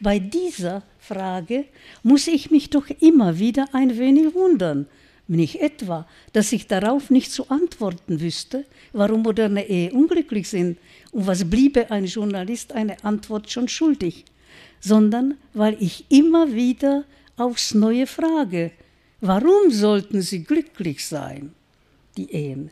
Bei 0.00 0.18
dieser 0.18 0.82
Frage 0.98 1.64
muss 2.02 2.26
ich 2.26 2.50
mich 2.50 2.70
doch 2.70 2.88
immer 3.00 3.38
wieder 3.38 3.66
ein 3.72 3.98
wenig 3.98 4.34
wundern, 4.34 4.86
nicht 5.26 5.60
etwa, 5.60 6.06
dass 6.32 6.52
ich 6.52 6.66
darauf 6.66 7.10
nicht 7.10 7.32
zu 7.32 7.48
antworten 7.48 8.20
wüsste, 8.20 8.66
warum 8.92 9.22
moderne 9.22 9.66
Ehe 9.66 9.90
unglücklich 9.92 10.48
sind 10.48 10.78
und 11.12 11.26
was 11.26 11.48
bliebe 11.48 11.90
ein 11.90 12.04
Journalist 12.04 12.72
eine 12.72 13.02
Antwort 13.04 13.50
schon 13.50 13.68
schuldig, 13.68 14.24
sondern 14.84 15.38
weil 15.54 15.76
ich 15.80 16.04
immer 16.10 16.52
wieder 16.52 17.04
aufs 17.36 17.72
Neue 17.72 18.06
frage, 18.06 18.70
warum 19.20 19.70
sollten 19.70 20.20
sie 20.20 20.44
glücklich 20.44 21.06
sein, 21.06 21.52
die 22.18 22.30
Ehen? 22.30 22.70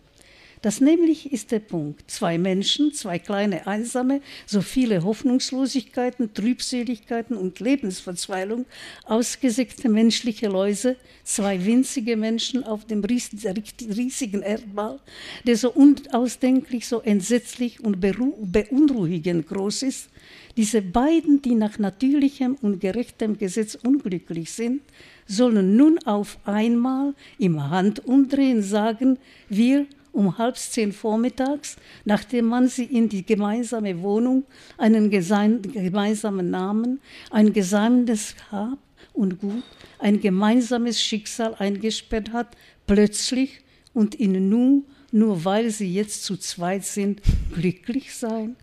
Das 0.61 0.81
nämlich 0.81 1.33
ist 1.33 1.51
der 1.51 1.59
Punkt. 1.59 2.09
Zwei 2.09 2.39
Menschen, 2.39 2.93
zwei 2.93 3.19
kleine 3.19 3.67
Einsame, 3.67 4.21
so 4.47 4.61
viele 4.61 5.03
Hoffnungslosigkeiten, 5.03 6.35
Trübseligkeiten 6.35 7.37
und 7.37 7.59
Lebensverzweilung, 7.59 8.67
ausgesägte 9.05 9.89
menschliche 9.89 10.47
Läuse, 10.47 10.97
zwei 11.25 11.65
winzige 11.65 12.17
Menschen 12.17 12.63
auf 12.63 12.85
dem 12.85 13.03
riesigen 13.03 14.43
Erdball, 14.43 15.01
der 15.45 15.57
so 15.57 15.73
unausdenklich, 15.73 16.87
so 16.87 17.01
entsetzlich 17.01 17.81
und 17.81 18.01
beunruhigend 18.01 19.49
groß 19.49 19.83
ist, 19.83 20.11
diese 20.57 20.83
beiden, 20.83 21.43
die 21.43 21.55
nach 21.55 21.79
natürlichem 21.79 22.57
und 22.61 22.81
gerechtem 22.81 23.39
Gesetz 23.39 23.75
unglücklich 23.75 24.53
sind, 24.53 24.83
sollen 25.27 25.77
nun 25.77 25.99
auf 26.05 26.39
einmal 26.45 27.15
im 27.39 27.71
Handumdrehen 27.71 28.63
sagen, 28.63 29.19
wir 29.49 29.87
um 30.13 30.37
halb 30.37 30.57
zehn 30.59 30.93
vormittags, 30.93 31.77
nachdem 32.05 32.47
man 32.47 32.69
sie 32.69 32.85
in 32.85 33.09
die 33.09 33.25
gemeinsame 33.25 34.03
Wohnung, 34.03 34.45
einen 34.77 35.11
gemeinsamen 35.11 36.51
Namen, 36.51 37.01
ein 37.31 37.53
gemeinsames 37.53 38.35
Hab 38.51 38.79
und 39.15 39.39
Gut, 39.41 39.63
ein 39.99 40.21
gemeinsames 40.21 41.01
Schicksal 41.01 41.55
eingesperrt 41.55 42.33
hat, 42.33 42.57
plötzlich 42.87 43.61
und 43.95 44.15
in 44.15 44.49
Nu, 44.49 44.85
nur 45.11 45.45
weil 45.45 45.71
sie 45.71 45.93
jetzt 45.93 46.25
zu 46.25 46.37
zweit 46.37 46.85
sind, 46.85 47.23
glücklich 47.55 48.15
sein? 48.15 48.57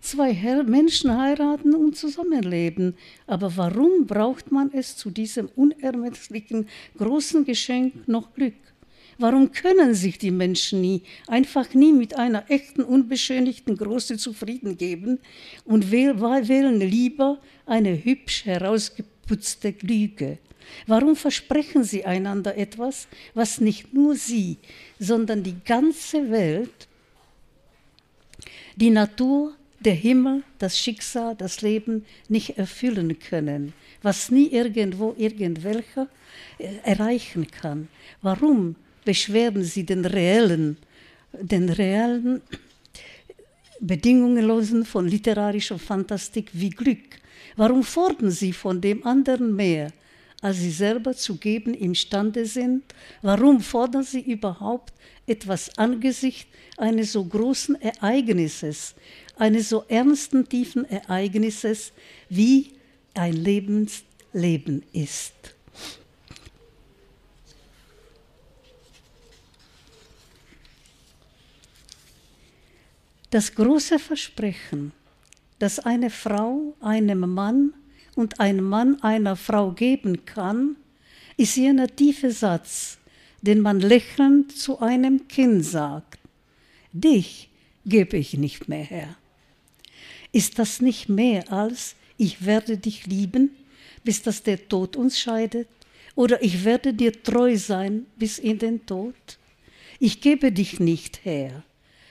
Zwei 0.00 0.62
Menschen 0.64 1.16
heiraten 1.16 1.74
und 1.74 1.96
zusammenleben. 1.96 2.96
Aber 3.26 3.56
warum 3.56 4.06
braucht 4.06 4.52
man 4.52 4.70
es 4.72 4.96
zu 4.96 5.10
diesem 5.10 5.48
unermesslichen 5.56 6.68
großen 6.96 7.44
Geschenk 7.44 8.06
noch 8.06 8.34
Glück? 8.34 8.54
Warum 9.18 9.50
können 9.50 9.94
sich 9.94 10.18
die 10.18 10.30
Menschen 10.30 10.82
nie, 10.82 11.02
einfach 11.26 11.72
nie 11.72 11.92
mit 11.92 12.18
einer 12.18 12.50
echten, 12.50 12.82
unbeschönigten 12.82 13.76
Größe 13.76 14.18
zufrieden 14.18 14.76
geben 14.76 15.18
und 15.64 15.90
wählen 15.90 16.80
lieber 16.80 17.38
eine 17.64 18.04
hübsch 18.04 18.44
herausgeputzte 18.44 19.74
Lüge? 19.80 20.38
Warum 20.86 21.16
versprechen 21.16 21.82
sie 21.82 22.04
einander 22.04 22.56
etwas, 22.58 23.08
was 23.32 23.60
nicht 23.60 23.94
nur 23.94 24.16
sie, 24.16 24.58
sondern 24.98 25.42
die 25.42 25.56
ganze 25.64 26.30
Welt, 26.30 26.88
die 28.74 28.90
Natur, 28.90 29.54
der 29.86 29.94
Himmel, 29.94 30.42
das 30.58 30.76
Schicksal, 30.78 31.36
das 31.36 31.62
Leben 31.62 32.04
nicht 32.28 32.58
erfüllen 32.58 33.20
können, 33.20 33.72
was 34.02 34.32
nie 34.32 34.48
irgendwo 34.48 35.14
irgendwelcher 35.16 36.08
äh, 36.58 36.74
erreichen 36.82 37.46
kann? 37.48 37.88
Warum 38.20 38.74
beschweren 39.04 39.62
sie 39.62 39.86
den 39.86 40.04
reellen, 40.04 40.76
den 41.32 41.68
reellen 41.68 42.42
Bedingungenlosen 43.78 44.84
von 44.84 45.06
literarischer 45.06 45.78
Fantastik 45.78 46.50
wie 46.52 46.70
Glück? 46.70 47.20
Warum 47.54 47.84
fordern 47.84 48.32
sie 48.32 48.52
von 48.52 48.80
dem 48.80 49.06
anderen 49.06 49.54
mehr, 49.54 49.92
als 50.42 50.58
sie 50.58 50.72
selber 50.72 51.14
zu 51.14 51.36
geben 51.36 51.74
imstande 51.74 52.44
sind? 52.44 52.82
Warum 53.22 53.60
fordern 53.60 54.02
sie 54.02 54.20
überhaupt 54.20 54.92
etwas 55.28 55.78
angesichts 55.78 56.50
eines 56.76 57.12
so 57.12 57.24
großen 57.24 57.80
Ereignisses, 57.80 58.94
eines 59.36 59.68
so 59.68 59.84
ernsten, 59.88 60.48
tiefen 60.48 60.84
Ereignisses, 60.84 61.92
wie 62.28 62.72
ein 63.14 63.34
Lebensleben 63.34 64.82
ist? 64.92 65.34
Das 73.30 73.54
große 73.54 73.98
Versprechen, 73.98 74.92
das 75.58 75.78
eine 75.78 76.10
Frau 76.10 76.74
einem 76.80 77.20
Mann 77.34 77.74
und 78.14 78.40
ein 78.40 78.62
Mann 78.62 79.02
einer 79.02 79.36
Frau 79.36 79.72
geben 79.72 80.24
kann, 80.24 80.76
ist 81.36 81.56
jener 81.56 81.88
tiefe 81.88 82.30
Satz, 82.30 82.98
den 83.42 83.60
man 83.60 83.80
lächelnd 83.80 84.56
zu 84.56 84.80
einem 84.80 85.28
Kind 85.28 85.64
sagt. 85.64 86.18
Dich 86.92 87.50
gebe 87.84 88.16
ich 88.16 88.34
nicht 88.34 88.68
mehr 88.68 88.84
her. 88.84 89.16
Ist 90.32 90.58
das 90.58 90.80
nicht 90.80 91.08
mehr 91.08 91.52
als 91.52 91.96
ich 92.18 92.46
werde 92.46 92.78
dich 92.78 93.06
lieben, 93.06 93.50
bis 94.04 94.22
dass 94.22 94.42
der 94.42 94.68
Tod 94.68 94.96
uns 94.96 95.18
scheidet? 95.18 95.68
Oder 96.14 96.42
ich 96.42 96.64
werde 96.64 96.94
dir 96.94 97.22
treu 97.22 97.56
sein 97.58 98.06
bis 98.16 98.38
in 98.38 98.58
den 98.58 98.86
Tod? 98.86 99.14
Ich 99.98 100.20
gebe 100.20 100.52
dich 100.52 100.80
nicht 100.80 101.24
her. 101.24 101.62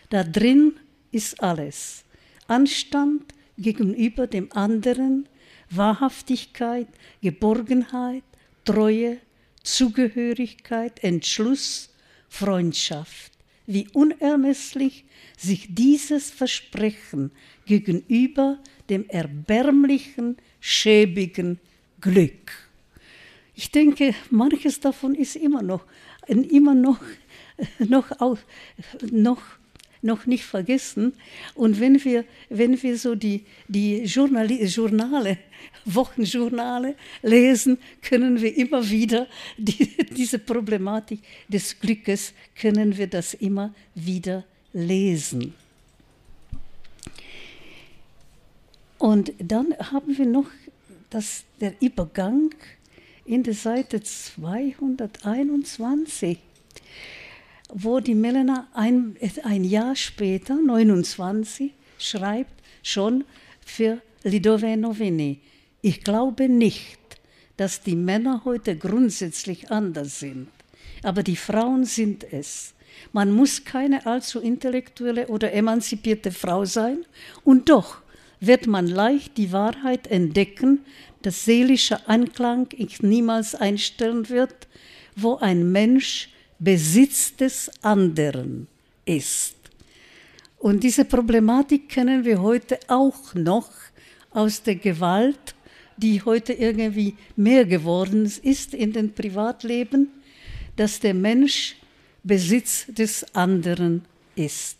Da 0.09 0.23
drin 0.23 0.73
ist 1.11 1.41
alles. 1.41 2.03
Anstand 2.47 3.33
gegenüber 3.57 4.27
dem 4.27 4.51
anderen, 4.51 5.27
Wahrhaftigkeit, 5.69 6.87
Geborgenheit, 7.21 8.23
Treue, 8.63 9.17
Zugehörigkeit, 9.63 11.03
Entschluss, 11.03 11.89
Freundschaft. 12.29 13.31
Wie 13.65 13.87
unermesslich 13.93 15.05
sich 15.37 15.73
dieses 15.73 16.29
Versprechen 16.29 17.31
gegenüber 17.65 18.59
dem 18.89 19.07
erbärmlichen, 19.09 20.37
schäbigen 20.59 21.59
Glück. 22.01 22.51
Ich 23.55 23.71
denke, 23.71 24.13
manches 24.29 24.79
davon 24.79 25.15
ist 25.15 25.35
immer 25.35 25.61
noch, 25.61 25.85
immer 26.27 26.75
noch, 26.75 26.99
noch, 27.79 28.09
noch 29.11 29.41
noch 30.05 30.25
nicht 30.27 30.45
vergessen. 30.45 31.13
Und 31.55 31.79
wenn 31.79 32.01
wir, 32.03 32.23
wenn 32.49 32.81
wir 32.81 32.97
so 32.97 33.15
die, 33.15 33.43
die 33.67 34.03
Journali 34.03 34.63
Journale, 34.65 35.39
Wochenjournale 35.85 36.95
lesen, 37.23 37.77
können 38.01 38.39
wir 38.39 38.55
immer 38.55 38.87
wieder 38.87 39.27
die, 39.57 39.97
diese 40.15 40.39
Problematik 40.39 41.19
des 41.47 41.77
Glückes, 41.79 42.33
können 42.55 42.95
wir 42.95 43.07
das 43.07 43.33
immer 43.33 43.73
wieder 43.95 44.45
lesen. 44.73 45.53
Und 49.15 49.31
dann 49.37 49.73
haben 49.79 50.17
wir 50.17 50.25
noch 50.25 50.49
das, 51.09 51.45
der 51.61 51.73
Übergang 51.79 52.53
in 53.23 53.43
der 53.43 53.53
Seite 53.53 54.03
221 54.03 56.39
wo 57.73 58.01
die 58.01 58.13
Melena 58.13 58.67
ein, 58.73 59.15
ein 59.43 59.63
Jahr 59.63 59.95
später, 59.95 60.55
29, 60.55 61.71
schreibt 61.97 62.61
schon 62.83 63.23
für 63.65 64.01
Lidove 64.23 64.75
Novini. 64.75 65.39
Ich 65.81 66.03
glaube 66.03 66.49
nicht, 66.49 66.99
dass 67.55 67.81
die 67.81 67.95
Männer 67.95 68.41
heute 68.43 68.75
grundsätzlich 68.75 69.71
anders 69.71 70.19
sind, 70.19 70.49
aber 71.03 71.23
die 71.23 71.37
Frauen 71.37 71.85
sind 71.85 72.25
es. 72.33 72.73
Man 73.13 73.31
muss 73.31 73.63
keine 73.63 74.05
allzu 74.05 74.41
intellektuelle 74.41 75.27
oder 75.27 75.53
emanzipierte 75.53 76.33
Frau 76.33 76.65
sein 76.65 77.05
und 77.45 77.69
doch 77.69 78.03
wird 78.47 78.67
man 78.67 78.87
leicht 78.87 79.37
die 79.37 79.51
Wahrheit 79.51 80.07
entdecken, 80.07 80.79
dass 81.21 81.45
seelischer 81.45 82.07
Anklang 82.07 82.67
ich 82.77 83.01
niemals 83.01 83.55
einstellen 83.55 84.29
wird, 84.29 84.67
wo 85.15 85.35
ein 85.35 85.71
Mensch 85.71 86.29
Besitz 86.59 87.35
des 87.35 87.71
anderen 87.81 88.67
ist. 89.05 89.55
Und 90.57 90.83
diese 90.83 91.05
Problematik 91.05 91.89
kennen 91.89 92.25
wir 92.25 92.41
heute 92.41 92.79
auch 92.87 93.33
noch 93.33 93.69
aus 94.31 94.63
der 94.63 94.75
Gewalt, 94.75 95.55
die 95.97 96.21
heute 96.21 96.53
irgendwie 96.53 97.15
mehr 97.35 97.65
geworden 97.65 98.31
ist 98.41 98.73
in 98.73 98.91
den 98.91 99.13
Privatleben, 99.13 100.09
dass 100.75 100.99
der 100.99 101.13
Mensch 101.13 101.75
Besitz 102.23 102.85
des 102.87 103.23
anderen 103.35 104.03
ist. 104.35 104.77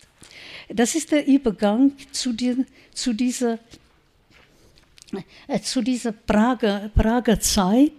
Das 0.70 0.96
ist 0.96 1.12
der 1.12 1.28
Übergang 1.28 1.94
zu, 2.12 2.34
die, 2.34 2.66
zu 2.96 3.14
dieser, 3.14 3.60
äh, 5.48 5.60
zu 5.62 5.84
dieser 5.84 6.12
Prager, 6.12 6.90
Prager 6.96 7.40
Zeit 7.40 7.94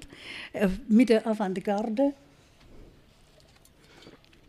äh, 0.53 0.69
mit 0.89 1.11
der 1.11 1.25
Avantgarde. 1.27 2.13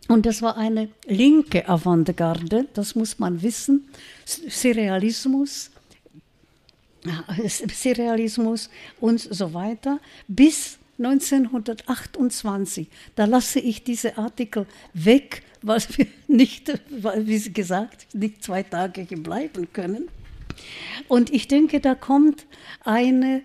Und 0.08 0.24
das 0.24 0.40
war 0.42 0.56
eine 0.56 0.88
linke 1.06 1.68
Avantgarde, 1.68 2.66
das 2.72 2.94
muss 2.94 3.18
man 3.18 3.40
wissen. 3.42 3.88
Surrealismus, 4.24 5.70
Surrealismus 7.46 8.70
und 9.00 9.20
so 9.20 9.52
weiter, 9.52 10.00
bis 10.26 10.78
1928. 10.98 12.88
Da 13.14 13.26
lasse 13.26 13.60
ich 13.60 13.84
diese 13.84 14.16
Artikel 14.16 14.66
weg, 14.94 15.42
weil 15.60 15.82
wir 15.96 16.06
nicht, 16.26 16.72
wie 16.88 17.52
gesagt, 17.52 18.14
nicht 18.14 18.42
zwei 18.42 18.62
Tage 18.62 19.02
hier 19.02 19.22
bleiben 19.22 19.68
können. 19.72 20.08
Und 21.08 21.30
ich 21.32 21.48
denke, 21.48 21.80
da 21.80 21.94
kommt 21.94 22.46
eine, 22.84 23.42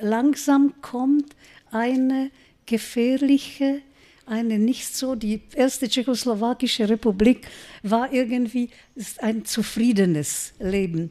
langsam 0.00 0.74
kommt 0.80 1.34
eine 1.70 2.30
gefährliche, 2.66 3.82
eine 4.26 4.58
nicht 4.58 4.96
so, 4.96 5.14
die 5.16 5.40
erste 5.54 5.88
tschechoslowakische 5.88 6.88
Republik 6.88 7.48
war 7.82 8.12
irgendwie 8.12 8.70
ein 9.18 9.44
zufriedenes 9.44 10.52
Leben 10.60 11.10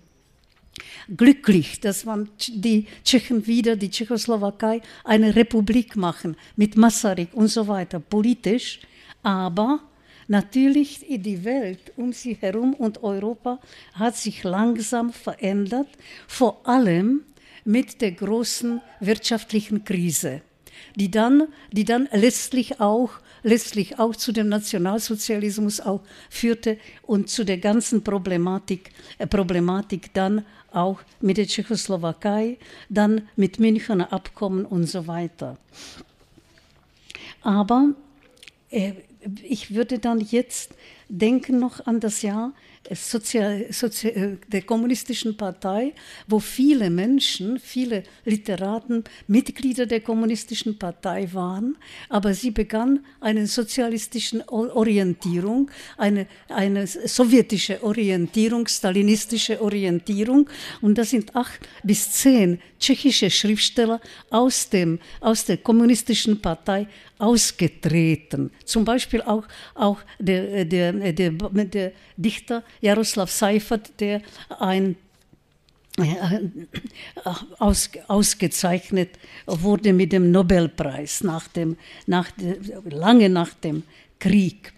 glücklich, 1.15 1.79
dass 1.79 2.05
man 2.05 2.29
die 2.47 2.87
Tschechen 3.03 3.47
wieder, 3.47 3.75
die 3.75 3.89
Tschechoslowakei, 3.89 4.81
eine 5.03 5.35
Republik 5.35 5.95
machen 5.95 6.37
mit 6.55 6.77
Masaryk 6.77 7.33
und 7.33 7.47
so 7.47 7.67
weiter, 7.67 7.99
politisch. 7.99 8.79
Aber 9.23 9.79
natürlich 10.29 11.05
die 11.09 11.43
Welt 11.43 11.91
um 11.97 12.13
sie 12.13 12.35
herum 12.35 12.73
und 12.73 13.03
Europa 13.03 13.59
hat 13.93 14.15
sich 14.15 14.43
langsam 14.43 15.11
verändert, 15.11 15.87
vor 16.27 16.65
allem 16.67 17.23
mit 17.65 18.01
der 18.01 18.13
großen 18.13 18.81
wirtschaftlichen 19.01 19.83
Krise, 19.83 20.41
die 20.95 21.11
dann, 21.11 21.47
die 21.71 21.83
dann 21.83 22.07
letztlich 22.13 22.79
auch 22.79 23.11
letztlich 23.43 23.99
auch 23.99 24.15
zu 24.15 24.31
dem 24.31 24.49
Nationalsozialismus 24.49 25.79
auch 25.79 26.01
führte 26.29 26.77
und 27.03 27.29
zu 27.29 27.45
der 27.45 27.57
ganzen 27.57 28.03
Problematik, 28.03 28.91
äh, 29.17 29.27
Problematik 29.27 30.13
dann 30.13 30.45
auch 30.71 30.99
mit 31.21 31.37
der 31.37 31.47
Tschechoslowakei, 31.47 32.57
dann 32.89 33.27
mit 33.35 33.59
Münchener 33.59 34.11
Abkommen 34.13 34.65
und 34.65 34.85
so 34.85 35.07
weiter. 35.07 35.57
Aber 37.41 37.93
äh, 38.69 38.93
ich 39.43 39.73
würde 39.73 39.99
dann 39.99 40.19
jetzt 40.19 40.73
denken 41.09 41.59
noch 41.59 41.85
an 41.85 41.99
das 41.99 42.21
Jahr 42.21 42.53
Sozial, 42.93 43.65
Sozial, 43.71 44.13
äh, 44.15 44.37
der 44.47 44.61
Kommunistischen 44.63 45.35
Partei, 45.37 45.93
wo 46.27 46.39
viele 46.39 46.89
Menschen, 46.89 47.59
viele 47.59 48.03
Literaten 48.25 49.03
Mitglieder 49.27 49.85
der 49.85 50.01
Kommunistischen 50.01 50.77
Partei 50.77 51.29
waren, 51.33 51.77
aber 52.09 52.33
sie 52.33 52.51
begann 52.51 53.05
eine 53.19 53.47
sozialistische 53.47 54.47
Orientierung, 54.49 55.69
eine, 55.97 56.27
eine 56.49 56.87
sowjetische 56.87 57.83
Orientierung, 57.83 58.67
stalinistische 58.67 59.61
Orientierung. 59.61 60.49
Und 60.81 60.97
da 60.97 61.03
sind 61.03 61.35
acht 61.35 61.59
bis 61.83 62.11
zehn 62.11 62.59
tschechische 62.79 63.29
Schriftsteller 63.29 63.99
aus, 64.29 64.69
dem, 64.69 64.99
aus 65.19 65.45
der 65.45 65.57
Kommunistischen 65.57 66.41
Partei 66.41 66.87
ausgetreten. 67.19 68.49
Zum 68.63 68.85
Beispiel 68.85 69.21
auch, 69.21 69.45
auch 69.75 69.99
der, 70.19 70.63
der, 70.65 70.93
der, 71.11 71.31
der 71.31 71.91
Dichter 72.15 72.63
Jaroslav 72.81 73.29
Seifert, 73.31 73.99
der 73.99 74.21
ein 74.59 74.95
äh, 75.97 76.49
aus, 77.59 77.89
ausgezeichnet 78.07 79.09
wurde 79.45 79.93
mit 79.93 80.13
dem 80.13 80.31
Nobelpreis 80.31 81.23
nach 81.23 81.47
dem, 81.47 81.77
nach, 82.05 82.31
lange 82.85 83.29
nach 83.29 83.53
dem 83.53 83.83
Krieg. 84.19 84.73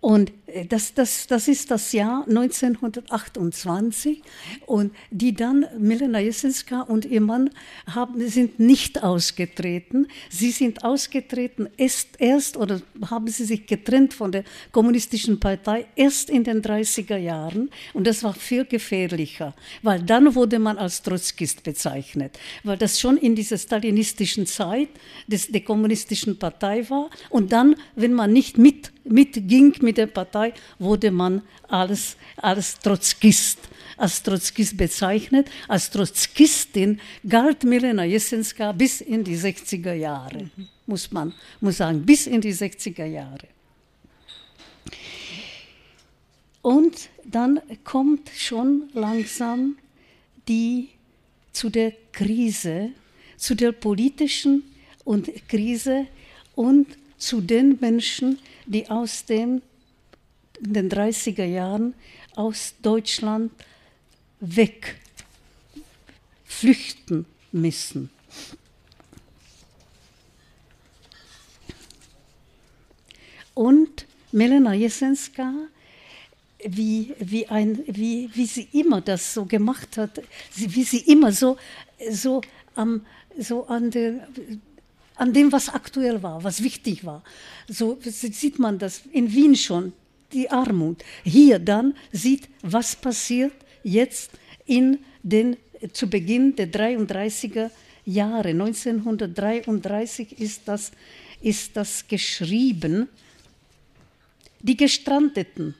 Und 0.00 0.32
das, 0.68 0.94
das, 0.94 1.26
das 1.26 1.48
ist 1.48 1.70
das 1.70 1.92
Jahr 1.92 2.24
1928 2.28 4.22
und 4.66 4.92
die 5.10 5.34
dann, 5.34 5.66
Milena 5.78 6.18
Jesenska 6.18 6.82
und 6.82 7.04
ihr 7.04 7.20
Mann, 7.20 7.50
haben, 7.86 8.26
sind 8.28 8.58
nicht 8.60 9.02
ausgetreten. 9.02 10.06
Sie 10.30 10.50
sind 10.50 10.84
ausgetreten 10.84 11.68
erst, 11.76 12.20
erst 12.20 12.56
oder 12.56 12.82
haben 13.10 13.28
sie 13.28 13.44
sich 13.44 13.66
getrennt 13.66 14.14
von 14.14 14.32
der 14.32 14.44
kommunistischen 14.72 15.40
Partei 15.40 15.86
erst 15.96 16.30
in 16.30 16.44
den 16.44 16.62
30er 16.62 17.16
Jahren. 17.16 17.70
Und 17.94 18.06
das 18.06 18.22
war 18.22 18.34
viel 18.34 18.64
gefährlicher, 18.64 19.54
weil 19.82 20.02
dann 20.02 20.34
wurde 20.34 20.58
man 20.58 20.78
als 20.78 21.02
Trotzkist 21.02 21.62
bezeichnet, 21.62 22.38
weil 22.64 22.76
das 22.76 23.00
schon 23.00 23.16
in 23.16 23.34
dieser 23.34 23.58
stalinistischen 23.58 24.46
Zeit 24.46 24.88
des, 25.26 25.48
der 25.48 25.62
kommunistischen 25.62 26.38
Partei 26.38 26.88
war. 26.90 27.10
Und 27.30 27.52
dann, 27.52 27.76
wenn 27.96 28.12
man 28.12 28.32
nicht 28.32 28.58
mit 28.58 28.92
mitging 29.04 29.74
mit 29.80 29.96
der 29.96 30.06
Partei, 30.06 30.41
wurde 30.78 31.10
man 31.10 31.42
als, 31.68 32.16
als 32.36 32.78
Trotzkist, 32.78 33.58
als 33.96 34.22
Trotzkist 34.22 34.76
bezeichnet. 34.76 35.50
Als 35.68 35.90
Trotzkistin 35.90 37.00
galt 37.28 37.64
Milena 37.64 38.04
Jesenska 38.04 38.72
bis 38.72 39.00
in 39.00 39.24
die 39.24 39.36
60er 39.36 39.94
Jahre, 39.94 40.50
muss 40.86 41.10
man 41.10 41.32
muss 41.60 41.76
sagen, 41.76 42.04
bis 42.04 42.26
in 42.26 42.40
die 42.40 42.54
60er 42.54 43.04
Jahre. 43.04 43.46
Und 46.62 47.08
dann 47.24 47.60
kommt 47.82 48.30
schon 48.36 48.88
langsam 48.94 49.76
die 50.48 50.90
zu 51.52 51.70
der 51.70 51.92
Krise, 52.12 52.90
zu 53.36 53.54
der 53.54 53.72
politischen 53.72 54.62
und 55.04 55.30
Krise 55.48 56.06
und 56.54 56.86
zu 57.18 57.40
den 57.40 57.78
Menschen, 57.80 58.38
die 58.66 58.88
aus 58.88 59.24
den, 59.24 59.62
in 60.64 60.74
den 60.74 60.90
30er 60.90 61.44
Jahren 61.44 61.94
aus 62.34 62.74
Deutschland 62.82 63.52
weg 64.40 64.96
flüchten 66.44 67.26
müssen. 67.50 68.10
Und 73.54 74.06
Melena 74.30 74.72
Jesenska, 74.72 75.52
wie, 76.64 77.14
wie, 77.18 77.46
ein, 77.48 77.82
wie, 77.86 78.30
wie 78.32 78.46
sie 78.46 78.68
immer 78.72 79.00
das 79.00 79.34
so 79.34 79.44
gemacht 79.44 79.96
hat, 79.96 80.22
wie 80.54 80.84
sie 80.84 81.00
immer 81.00 81.32
so, 81.32 81.58
so, 82.10 82.40
am, 82.74 83.04
so 83.36 83.66
an 83.66 83.90
der 83.90 84.28
an 85.16 85.32
dem, 85.32 85.52
was 85.52 85.68
aktuell 85.68 86.22
war, 86.22 86.42
was 86.42 86.62
wichtig 86.62 87.04
war. 87.04 87.22
So 87.68 87.98
sieht 88.02 88.58
man 88.58 88.78
das 88.78 89.02
in 89.12 89.32
Wien 89.32 89.54
schon, 89.54 89.92
die 90.32 90.50
Armut. 90.50 91.02
Hier 91.24 91.58
dann 91.58 91.94
sieht, 92.10 92.48
was 92.62 92.96
passiert 92.96 93.54
jetzt 93.82 94.30
in 94.66 94.98
den, 95.22 95.56
zu 95.92 96.08
Beginn 96.08 96.56
der 96.56 96.70
33er 96.70 97.70
Jahre. 98.04 98.48
1933 98.48 100.38
ist 100.40 100.62
das, 100.66 100.92
ist 101.40 101.76
das 101.76 102.06
geschrieben. 102.06 103.08
Die 104.60 104.76
Gestrandeten, 104.76 105.74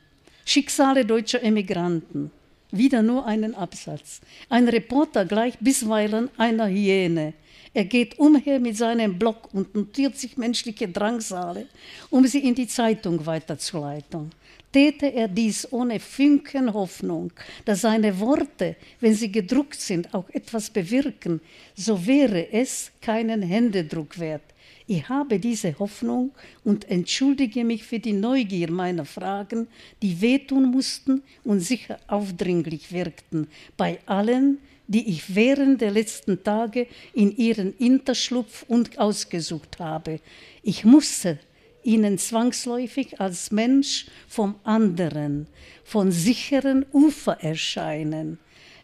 Schicksale 0.45 1.05
deutscher 1.05 1.43
Emigranten. 1.43 2.31
Wieder 2.73 3.03
nur 3.03 3.27
einen 3.27 3.55
Absatz. 3.55 4.21
Ein 4.49 4.67
Reporter 4.67 5.27
gleich 5.27 5.59
bisweilen 5.61 6.31
einer 6.39 6.69
Hyäne. 6.69 7.35
Er 7.75 7.85
geht 7.85 8.19
umher 8.19 8.61
mit 8.61 8.77
seinem 8.77 9.19
Block 9.19 9.49
und 9.53 9.75
notiert 9.75 10.17
sich 10.19 10.37
menschliche 10.37 10.89
Drangsale, 10.89 11.67
um 12.11 12.27
sie 12.27 12.41
in 12.41 12.55
die 12.55 12.67
Zeitung 12.67 13.25
weiterzuleiten. 13.25 14.31
Täte 14.73 15.13
er 15.13 15.29
dies 15.29 15.71
ohne 15.71 16.01
Funken 16.01 16.73
Hoffnung, 16.73 17.31
dass 17.67 17.83
seine 17.83 18.19
Worte, 18.19 18.77
wenn 19.01 19.15
sie 19.15 19.31
gedruckt 19.31 19.81
sind, 19.81 20.15
auch 20.15 20.29
etwas 20.31 20.71
bewirken, 20.71 21.41
so 21.75 22.07
wäre 22.07 22.51
es 22.53 22.91
keinen 23.03 23.43
Händedruck 23.43 24.19
wert. 24.19 24.43
Ich 24.87 25.09
habe 25.09 25.39
diese 25.39 25.79
Hoffnung 25.79 26.33
und 26.65 26.91
entschuldige 26.91 27.65
mich 27.65 27.85
für 27.85 27.99
die 27.99 28.15
Neugier 28.15 28.71
meiner 28.71 29.05
Fragen, 29.05 29.69
die 30.01 30.21
wehtun 30.21 30.71
mussten 30.71 31.23
und 31.45 31.61
sicher 31.61 31.99
aufdringlich 32.09 32.93
wirkten, 32.93 33.49
bei 33.77 33.99
allen, 34.07 34.59
die 34.89 35.09
ich 35.09 35.35
während 35.35 35.81
der 35.81 35.91
letzten 35.91 36.43
Tage 36.43 36.87
in 37.15 37.37
ihren 37.37 37.77
Interschlupf 37.77 38.65
und 38.69 38.99
ausgesucht 38.99 39.79
habe. 39.79 40.21
Ich 40.63 40.85
musste 40.85 41.39
ihnen 41.85 42.19
zwangsläufig 42.19 43.21
als 43.21 43.51
Mensch 43.51 44.07
vom 44.29 44.57
anderen, 44.65 45.47
von 45.85 46.11
sicheren 46.13 46.87
Ufer 46.93 47.43
erscheinen, 47.43 48.39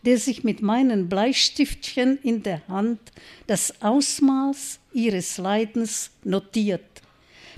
der 0.04 0.18
sich 0.18 0.44
mit 0.44 0.62
meinen 0.62 1.08
Bleistiftchen 1.08 2.18
in 2.22 2.42
der 2.42 2.66
Hand 2.68 3.00
das 3.46 3.82
Ausmaß 3.82 4.80
ihres 4.92 5.38
Leidens 5.38 6.10
notiert. 6.24 7.02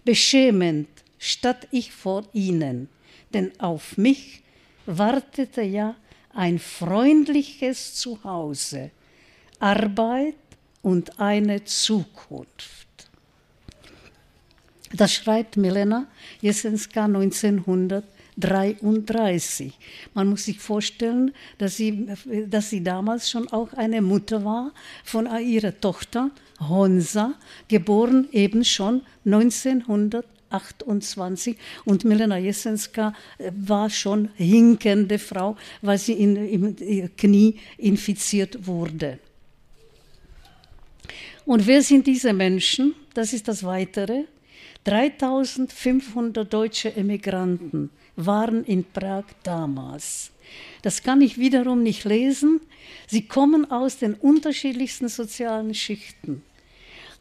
beschämend 0.05 0.89
statt 1.19 1.69
ich 1.71 1.93
vor 1.93 2.25
ihnen, 2.33 2.89
denn 3.35 3.53
auf 3.61 3.99
mich 3.99 4.43
wartete 4.87 5.63
ja 5.63 5.95
ein 6.33 6.59
freundliches 6.59 7.95
Zuhause, 7.95 8.91
Arbeit 9.59 10.35
und 10.83 11.21
eine 11.21 11.65
Zukunft. 11.65 12.80
Das 14.93 15.13
schreibt 15.13 15.57
Milena 15.57 16.09
Jesenska 16.41 17.05
1933. 17.05 19.73
Man 20.15 20.31
muss 20.31 20.47
sich 20.47 20.59
vorstellen, 20.59 21.33
dass 21.59 21.77
sie, 21.77 22.09
dass 22.49 22.71
sie 22.71 22.83
damals 22.83 23.31
schon 23.31 23.47
auch 23.49 23.73
eine 23.75 24.03
Mutter 24.03 24.45
war 24.45 24.73
von 25.05 25.29
ihrer 25.41 25.81
Tochter 25.81 26.33
Honsa, 26.59 27.35
geboren 27.69 28.27
eben 28.33 28.65
schon 28.65 29.03
1928. 29.25 31.57
Und 31.85 32.05
Milena 32.05 32.39
Jesenska 32.39 33.15
äh, 33.39 33.53
war 33.57 33.89
schon 33.91 34.31
hinkende 34.35 35.21
Frau, 35.21 35.57
weil 35.83 35.99
sie 35.99 36.15
in, 36.15 36.35
im 36.37 36.75
Knie 37.17 37.61
infiziert 37.79 38.67
wurde. 38.67 39.21
Und 41.47 41.65
wer 41.67 41.83
sind 41.83 42.09
diese 42.09 42.33
Menschen? 42.33 42.95
Das 43.15 43.33
ist 43.33 43.47
das 43.49 43.65
Weitere. 43.65 44.25
3500 44.85 46.53
deutsche 46.53 46.97
Emigranten 46.97 47.91
waren 48.17 48.65
in 48.65 48.85
Prag 48.85 49.25
damals. 49.43 50.31
Das 50.83 51.03
kann 51.03 51.21
ich 51.21 51.39
wiederum 51.39 51.83
nicht 51.83 52.05
lesen. 52.05 52.61
Sie 53.07 53.23
kommen 53.23 53.71
aus 53.71 53.99
den 53.99 54.15
unterschiedlichsten 54.15 55.09
sozialen 55.09 55.75
Schichten. 55.75 56.43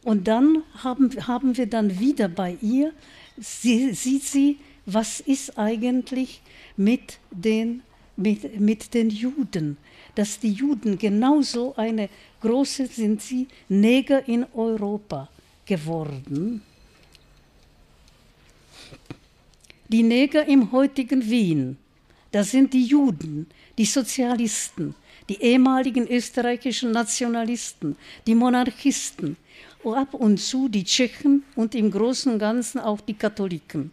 Und 0.03 0.27
dann 0.27 0.63
haben, 0.75 1.09
haben 1.27 1.57
wir 1.57 1.67
dann 1.67 1.99
wieder 1.99 2.29
bei 2.29 2.57
ihr, 2.61 2.93
sie, 3.37 3.93
sieht 3.93 4.23
sie, 4.23 4.57
was 4.85 5.19
ist 5.19 5.57
eigentlich 5.57 6.41
mit 6.77 7.19
den, 7.31 7.83
mit, 8.15 8.59
mit 8.59 8.93
den 8.93 9.09
Juden. 9.09 9.77
Dass 10.15 10.39
die 10.39 10.53
Juden 10.53 10.97
genauso 10.97 11.75
eine 11.75 12.09
große 12.41 12.87
sind 12.87 13.21
sie 13.21 13.47
Neger 13.67 14.27
in 14.27 14.45
Europa 14.53 15.29
geworden. 15.65 16.61
Die 19.91 20.03
Neger 20.03 20.47
im 20.47 20.71
heutigen 20.71 21.27
Wien, 21.31 21.75
das 22.31 22.51
sind 22.51 22.73
die 22.73 22.85
Juden, 22.85 23.47
die 23.75 23.85
Sozialisten, 23.85 24.93
die 25.27 25.41
ehemaligen 25.41 26.07
österreichischen 26.07 26.91
Nationalisten, 26.91 27.95
die 28.27 28.35
Monarchisten, 28.35 29.35
ab 29.83 30.13
und 30.13 30.37
zu 30.39 30.69
die 30.69 30.83
Tschechen 30.83 31.43
und 31.55 31.73
im 31.73 31.89
Großen 31.89 32.31
und 32.31 32.37
Ganzen 32.37 32.77
auch 32.77 33.01
die 33.01 33.15
Katholiken. 33.15 33.91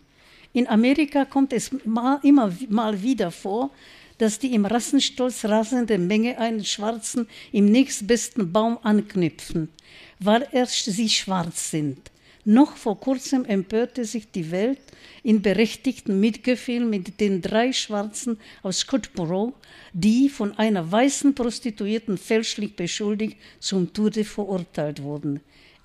In 0.53 0.69
Amerika 0.69 1.25
kommt 1.25 1.55
es 1.55 1.71
mal, 1.87 2.21
immer 2.23 2.53
mal 2.69 3.03
wieder 3.03 3.31
vor, 3.31 3.71
dass 4.19 4.39
die 4.39 4.53
im 4.53 4.67
Rassenstolz 4.67 5.47
rasende 5.47 5.97
Menge 5.97 6.37
einen 6.37 6.67
Schwarzen 6.67 7.27
im 7.53 7.73
nächstbesten 7.73 8.53
Baum 8.53 8.77
anknüpfen, 8.83 9.71
weil 10.19 10.47
erst 10.53 10.85
sie 10.85 11.09
schwarz 11.09 11.71
sind. 11.71 12.11
Noch 12.49 12.77
vor 12.77 13.01
kurzem 13.01 13.45
empörte 13.45 14.05
sich 14.05 14.31
die 14.31 14.53
Welt 14.53 14.79
in 15.25 15.43
berechtigtem 15.43 16.21
Mitgefühl 16.21 16.85
mit 16.85 17.19
den 17.21 17.43
drei 17.43 17.73
Schwarzen 17.73 18.39
aus 18.63 18.79
Scottsboro, 18.79 19.53
die 19.93 20.29
von 20.29 20.57
einer 20.57 20.93
weißen 20.93 21.35
Prostituierten 21.35 22.17
fälschlich 22.17 22.77
beschuldigt 22.77 23.37
zum 23.59 23.93
Tode 23.93 24.23
verurteilt 24.23 25.03
wurden. 25.03 25.41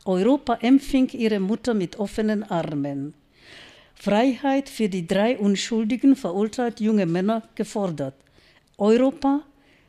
Europa 0.06 0.60
empfing 0.62 1.10
ihre 1.14 1.40
Mutter 1.40 1.74
mit 1.74 1.98
offenen 1.98 2.44
Armen. 2.44 3.16
Freiheit 3.96 4.70
für 4.70 4.88
die 4.88 5.08
drei 5.08 5.40
unschuldigen, 5.40 6.16
verurteilt 6.16 6.80
junge 6.80 7.08
Männer 7.08 7.42
gefordert. 7.56 8.14
Europa 8.78 9.42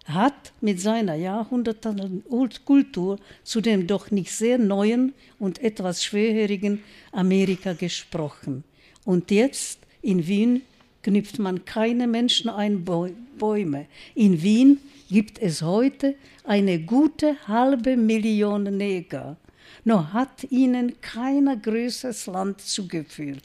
hat 0.06 0.52
mit 0.60 0.80
seiner 0.80 1.14
jahrhundertelangen 1.14 2.24
Kultur 2.64 3.18
zu 3.44 3.60
dem 3.60 3.86
doch 3.86 4.10
nicht 4.10 4.32
sehr 4.32 4.58
neuen 4.58 5.14
und 5.38 5.62
etwas 5.62 6.04
schwerhörigen 6.04 6.82
Amerika 7.12 7.72
gesprochen. 7.72 8.64
Und 9.04 9.30
jetzt 9.30 9.78
in 10.00 10.26
Wien 10.26 10.62
knüpft 11.02 11.38
man 11.38 11.64
keine 11.64 12.06
Menschen 12.06 12.50
ein 12.50 12.84
Bäume. 12.84 13.86
In 14.14 14.42
Wien 14.42 14.78
gibt 15.08 15.40
es 15.40 15.62
heute 15.62 16.14
eine 16.44 16.80
gute 16.80 17.36
halbe 17.46 17.96
Million 17.96 18.64
Neger 18.76 19.36
noch 19.84 20.12
hat 20.12 20.44
ihnen 20.50 21.00
keiner 21.00 21.56
größeres 21.56 22.26
Land 22.26 22.60
zugeführt. 22.60 23.42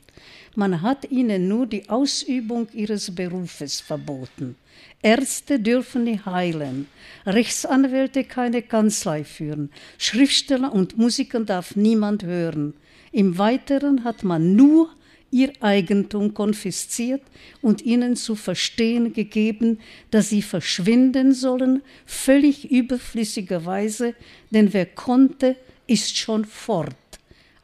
Man 0.56 0.82
hat 0.82 1.10
ihnen 1.10 1.48
nur 1.48 1.66
die 1.66 1.90
Ausübung 1.90 2.68
ihres 2.74 3.14
Berufes 3.14 3.82
verboten. 3.82 4.56
Ärzte 5.02 5.60
dürfen 5.60 6.06
nicht 6.06 6.26
heilen, 6.26 6.88
Rechtsanwälte 7.26 8.24
keine 8.24 8.62
Kanzlei 8.62 9.24
führen, 9.24 9.70
Schriftsteller 9.98 10.74
und 10.74 10.98
Musiker 10.98 11.40
darf 11.42 11.76
niemand 11.76 12.24
hören. 12.24 12.74
Im 13.12 13.38
Weiteren 13.38 14.04
hat 14.04 14.24
man 14.24 14.56
nur 14.56 14.90
ihr 15.30 15.54
Eigentum 15.60 16.34
konfisziert 16.34 17.22
und 17.62 17.84
ihnen 17.84 18.16
zu 18.16 18.36
verstehen 18.36 19.14
gegeben, 19.14 19.80
dass 20.10 20.30
sie 20.30 20.42
verschwinden 20.42 21.34
sollen, 21.34 21.84
völlig 22.06 22.72
überflüssigerweise, 22.72 24.16
denn 24.52 24.74
wer 24.74 24.86
konnte, 24.86 25.58
ist 25.86 26.18
schon 26.18 26.46
fort. 26.46 26.96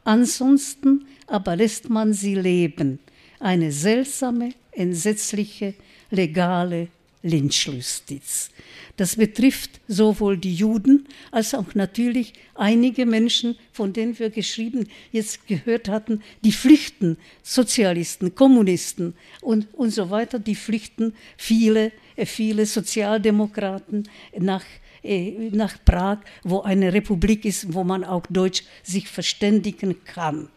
Ansonsten 0.03 1.05
aber 1.27 1.55
lässt 1.55 1.89
man 1.89 2.13
sie 2.13 2.35
leben. 2.35 2.99
Eine 3.39 3.71
seltsame, 3.71 4.51
entsetzliche, 4.71 5.73
legale 6.11 6.89
Lynchjustiz. 7.23 8.51
Das 8.97 9.15
betrifft 9.15 9.81
sowohl 9.87 10.37
die 10.37 10.53
Juden 10.53 11.07
als 11.31 11.55
auch 11.55 11.73
natürlich 11.73 12.33
einige 12.53 13.05
Menschen, 13.05 13.57
von 13.71 13.91
denen 13.91 14.19
wir 14.19 14.29
geschrieben 14.29 14.87
jetzt 15.11 15.47
gehört 15.47 15.89
hatten, 15.89 16.21
die 16.43 16.51
flüchten, 16.51 17.17
Sozialisten, 17.41 18.35
Kommunisten 18.35 19.15
und, 19.41 19.73
und 19.73 19.89
so 19.89 20.11
weiter, 20.11 20.37
die 20.37 20.55
flüchten, 20.55 21.15
viele, 21.37 21.91
viele 22.25 22.65
Sozialdemokraten 22.65 24.07
nach 24.37 24.63
äh, 25.03 25.49
nach 25.51 25.83
Prag, 25.83 26.19
wo 26.43 26.61
eine 26.61 26.93
Republik 26.93 27.43
ist, 27.43 27.73
wo 27.73 27.83
man 27.83 28.05
auch 28.05 28.25
Deutsch 28.29 28.63
sich 28.83 29.09
verständigen 29.09 30.03
kann. 30.05 30.49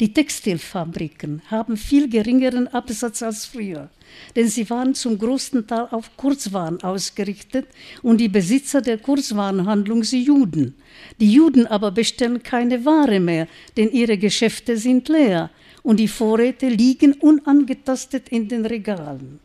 Die 0.00 0.12
Textilfabriken 0.14 1.42
haben 1.50 1.76
viel 1.76 2.08
geringeren 2.08 2.68
Absatz 2.68 3.22
als 3.22 3.44
früher, 3.44 3.90
denn 4.34 4.48
sie 4.48 4.68
waren 4.70 4.94
zum 4.94 5.18
großen 5.18 5.66
Teil 5.66 5.88
auf 5.90 6.16
Kurzwaren 6.16 6.82
ausgerichtet 6.82 7.66
und 8.02 8.18
die 8.18 8.28
Besitzer 8.28 8.80
der 8.80 8.96
Kurzwarenhandlung 8.96 10.04
sind 10.04 10.26
Juden. 10.26 10.74
Die 11.20 11.30
Juden 11.30 11.66
aber 11.66 11.90
bestellen 11.90 12.42
keine 12.42 12.84
Ware 12.84 13.20
mehr, 13.20 13.46
denn 13.76 13.90
ihre 13.90 14.16
Geschäfte 14.16 14.78
sind 14.78 15.08
leer 15.08 15.50
und 15.82 15.98
die 15.98 16.08
Vorräte 16.08 16.68
liegen 16.68 17.12
unangetastet 17.14 18.30
in 18.30 18.48
den 18.48 18.64
Regalen. 18.64 19.38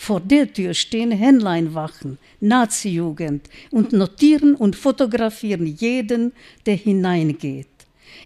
Vor 0.00 0.20
der 0.20 0.50
Tür 0.50 0.74
stehen 0.74 1.10
Händleinwachen, 1.10 2.18
Nazi-Jugend 2.40 3.50
und 3.72 3.92
notieren 3.92 4.54
und 4.54 4.76
fotografieren 4.76 5.66
jeden, 5.66 6.32
der 6.64 6.76
hineingeht. 6.76 7.66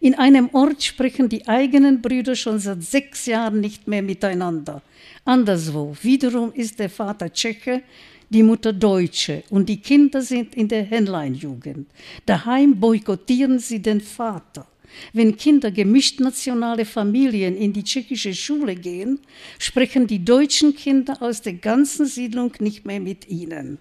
In 0.00 0.14
einem 0.14 0.50
Ort 0.52 0.82
sprechen 0.82 1.28
die 1.30 1.48
eigenen 1.48 2.02
Brüder 2.02 2.36
schon 2.36 2.58
seit 2.58 2.82
sechs 2.84 3.26
Jahren 3.26 3.60
nicht 3.60 3.88
mehr 3.88 4.02
miteinander. 4.02 4.82
Anderswo 5.24 5.96
wiederum 6.02 6.52
ist 6.52 6.78
der 6.78 6.90
Vater 6.90 7.32
Tscheche, 7.32 7.82
die 8.28 8.42
Mutter 8.42 8.74
Deutsche 8.74 9.42
und 9.48 9.68
die 9.68 9.80
Kinder 9.80 10.20
sind 10.20 10.54
in 10.54 10.68
der 10.68 10.84
Händleinjugend. 10.84 11.88
Daheim 12.26 12.78
boykottieren 12.78 13.58
sie 13.58 13.80
den 13.80 14.00
Vater. 14.00 14.66
Wenn 15.12 15.36
Kinder 15.36 15.70
gemischt 15.70 16.20
nationale 16.20 16.84
Familien 16.84 17.56
in 17.56 17.72
die 17.72 17.84
tschechische 17.84 18.34
Schule 18.34 18.74
gehen, 18.74 19.20
sprechen 19.58 20.06
die 20.06 20.24
deutschen 20.24 20.74
Kinder 20.74 21.20
aus 21.20 21.42
der 21.42 21.54
ganzen 21.54 22.06
Siedlung 22.06 22.52
nicht 22.60 22.86
mehr 22.86 23.00
mit 23.00 23.28
ihnen. 23.28 23.78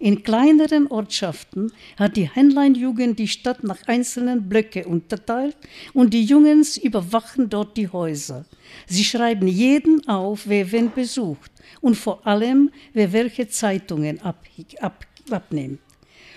In 0.00 0.22
kleineren 0.22 0.86
Ortschaften 0.86 1.72
hat 1.96 2.16
die 2.16 2.30
Händleinjugend 2.30 3.18
die 3.18 3.26
Stadt 3.26 3.64
nach 3.64 3.82
einzelnen 3.88 4.48
Blöcke 4.48 4.86
unterteilt 4.86 5.56
und 5.92 6.14
die 6.14 6.22
Jungens 6.22 6.76
überwachen 6.76 7.50
dort 7.50 7.76
die 7.76 7.88
Häuser. 7.88 8.44
Sie 8.86 9.02
schreiben 9.02 9.48
jeden 9.48 10.06
auf, 10.06 10.42
wer 10.46 10.70
wen 10.70 10.92
besucht 10.92 11.50
und 11.80 11.96
vor 11.96 12.24
allem, 12.24 12.70
wer 12.92 13.12
welche 13.12 13.48
Zeitungen 13.48 14.20
ab, 14.22 14.44
ab, 14.80 15.04
abnimmt. 15.30 15.80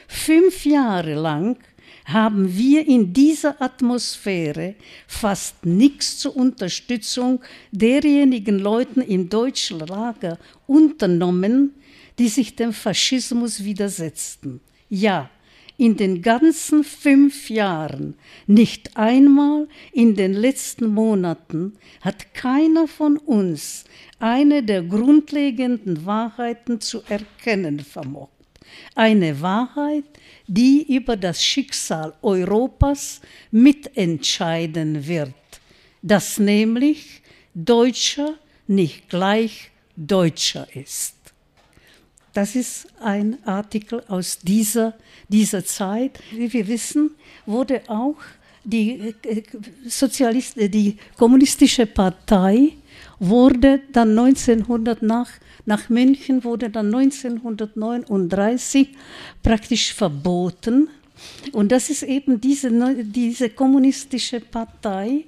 Fünf 0.07 0.65
Jahre 0.65 1.13
lang 1.13 1.57
haben 2.05 2.55
wir 2.57 2.87
in 2.87 3.13
dieser 3.13 3.61
Atmosphäre 3.61 4.75
fast 5.07 5.65
nichts 5.65 6.17
zur 6.17 6.35
Unterstützung 6.35 7.41
derjenigen 7.71 8.59
Leuten 8.59 9.01
im 9.01 9.29
deutschen 9.29 9.79
Lager 9.79 10.37
unternommen, 10.67 11.73
die 12.19 12.27
sich 12.27 12.55
dem 12.55 12.73
Faschismus 12.73 13.63
widersetzten. 13.63 14.61
Ja, 14.89 15.29
in 15.77 15.97
den 15.97 16.21
ganzen 16.21 16.83
fünf 16.83 17.49
Jahren, 17.49 18.13
nicht 18.45 18.95
einmal 18.97 19.67
in 19.91 20.15
den 20.15 20.33
letzten 20.33 20.85
Monaten, 20.85 21.73
hat 22.01 22.35
keiner 22.35 22.87
von 22.87 23.17
uns 23.17 23.85
eine 24.19 24.61
der 24.61 24.83
grundlegenden 24.83 26.05
Wahrheiten 26.05 26.81
zu 26.81 27.01
erkennen 27.09 27.79
vermocht. 27.79 28.29
Eine 28.93 29.41
Wahrheit, 29.41 30.03
die 30.53 30.93
über 30.93 31.15
das 31.15 31.41
Schicksal 31.41 32.13
Europas 32.21 33.21
mitentscheiden 33.51 35.07
wird, 35.07 35.33
dass 36.01 36.39
nämlich 36.39 37.21
Deutscher 37.53 38.35
nicht 38.67 39.07
gleich 39.07 39.71
Deutscher 39.95 40.67
ist. 40.75 41.15
Das 42.33 42.55
ist 42.55 42.87
ein 43.01 43.37
Artikel 43.47 44.03
aus 44.09 44.39
dieser, 44.39 44.93
dieser 45.29 45.63
Zeit. 45.63 46.19
Wie 46.31 46.51
wir 46.51 46.67
wissen, 46.67 47.11
wurde 47.45 47.83
auch 47.87 48.17
die, 48.65 49.15
äh, 49.23 49.43
Sozialist, 49.87 50.57
äh, 50.57 50.67
die 50.67 50.97
kommunistische 51.17 51.85
Partei 51.85 52.73
wurde 53.21 53.81
dann 53.91 54.17
1900 54.17 55.03
nach, 55.03 55.29
nach 55.65 55.89
München, 55.89 56.43
wurde 56.43 56.71
dann 56.71 56.87
1939 56.87 58.89
praktisch 59.43 59.93
verboten. 59.93 60.89
Und 61.51 61.71
das 61.71 61.91
ist 61.91 62.01
eben 62.01 62.41
diese, 62.41 62.71
diese 63.03 63.51
kommunistische 63.51 64.39
Partei. 64.39 65.25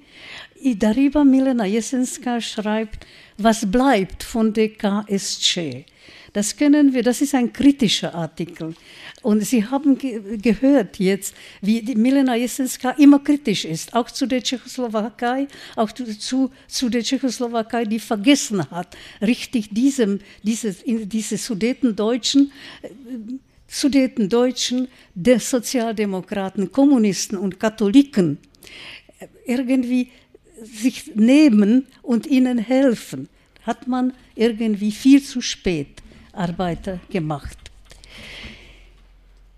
Darüber 0.77 1.23
Milena 1.23 1.65
Jesenska 1.65 2.41
schreibt, 2.41 3.05
was 3.37 3.69
bleibt 3.69 4.23
von 4.23 4.53
der 4.53 4.69
KSC. 4.69 5.85
Das 6.33 6.57
können 6.57 6.93
wir, 6.93 7.03
das 7.03 7.21
ist 7.21 7.35
ein 7.35 7.53
kritischer 7.53 8.13
Artikel. 8.13 8.73
Und 9.21 9.45
Sie 9.45 9.63
haben 9.63 9.97
ge 9.97 10.37
gehört 10.37 10.97
jetzt, 10.97 11.35
wie 11.61 11.81
die 11.81 11.95
Milena 11.95 12.35
Jesenska 12.35 12.91
immer 12.91 13.19
kritisch 13.19 13.65
ist, 13.65 13.93
auch 13.93 14.09
zu 14.09 14.25
der 14.25 14.41
Tschechoslowakei, 14.41 15.47
auch 15.75 15.91
zu, 15.91 16.51
zu 16.67 16.89
der 16.89 17.03
Tschechoslowakei, 17.03 17.85
die 17.85 17.99
vergessen 17.99 18.69
hat, 18.71 18.97
richtig 19.21 19.69
diesem, 19.69 20.19
diese, 20.41 20.73
diese 20.83 21.37
Sudetendeutschen, 21.37 22.51
äh, 22.81 22.89
Sudetendeutschen, 23.67 24.87
der 25.13 25.39
Sozialdemokraten, 25.39 26.71
Kommunisten 26.71 27.37
und 27.37 27.59
Katholiken 27.59 28.39
äh, 29.19 29.27
irgendwie 29.45 30.09
sich 30.63 31.15
nehmen 31.15 31.85
und 32.01 32.25
ihnen 32.25 32.57
helfen, 32.57 33.29
hat 33.61 33.87
man 33.87 34.13
irgendwie 34.35 34.91
viel 34.91 35.21
zu 35.21 35.39
spät 35.39 36.02
Arbeiter 36.33 36.99
gemacht. 37.09 37.57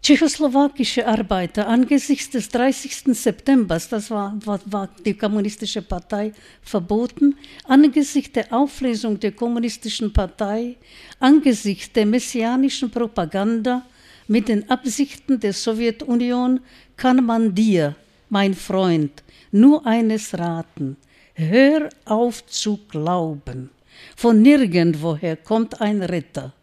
Tschechoslowakische 0.06 1.08
Arbeiter 1.08 1.68
angesichts 1.68 2.30
des 2.30 2.48
30. 2.50 3.18
September, 3.18 3.82
das 3.90 4.12
war, 4.12 4.38
war, 4.46 4.60
war, 4.66 4.90
die 5.04 5.16
kommunistische 5.16 5.82
Partei 5.82 6.32
verboten, 6.62 7.36
angesichts 7.64 8.34
der 8.34 8.54
Auflösung 8.54 9.20
der 9.20 9.32
kommunistischen 9.32 10.14
Partei, 10.14 10.76
angesichts 11.20 11.92
der 11.92 12.06
messianischen 12.06 12.92
Propaganda 12.92 13.82
mit 14.28 14.48
den 14.48 14.70
Absichten 14.70 15.40
der 15.40 15.54
Sowjetunion 15.54 16.60
kann 16.98 17.26
man 17.26 17.56
dir, 17.56 17.96
mein 18.30 18.54
Freund, 18.54 19.24
nur 19.52 19.86
eines 19.86 20.38
raten. 20.38 20.98
Hör 21.34 21.90
auf 22.06 22.46
zu 22.46 22.80
glauben. 22.90 23.72
Von 24.16 24.42
nirgendwoher 24.42 25.36
kommt 25.36 25.82
ein 25.82 26.02
Retter. 26.02 26.54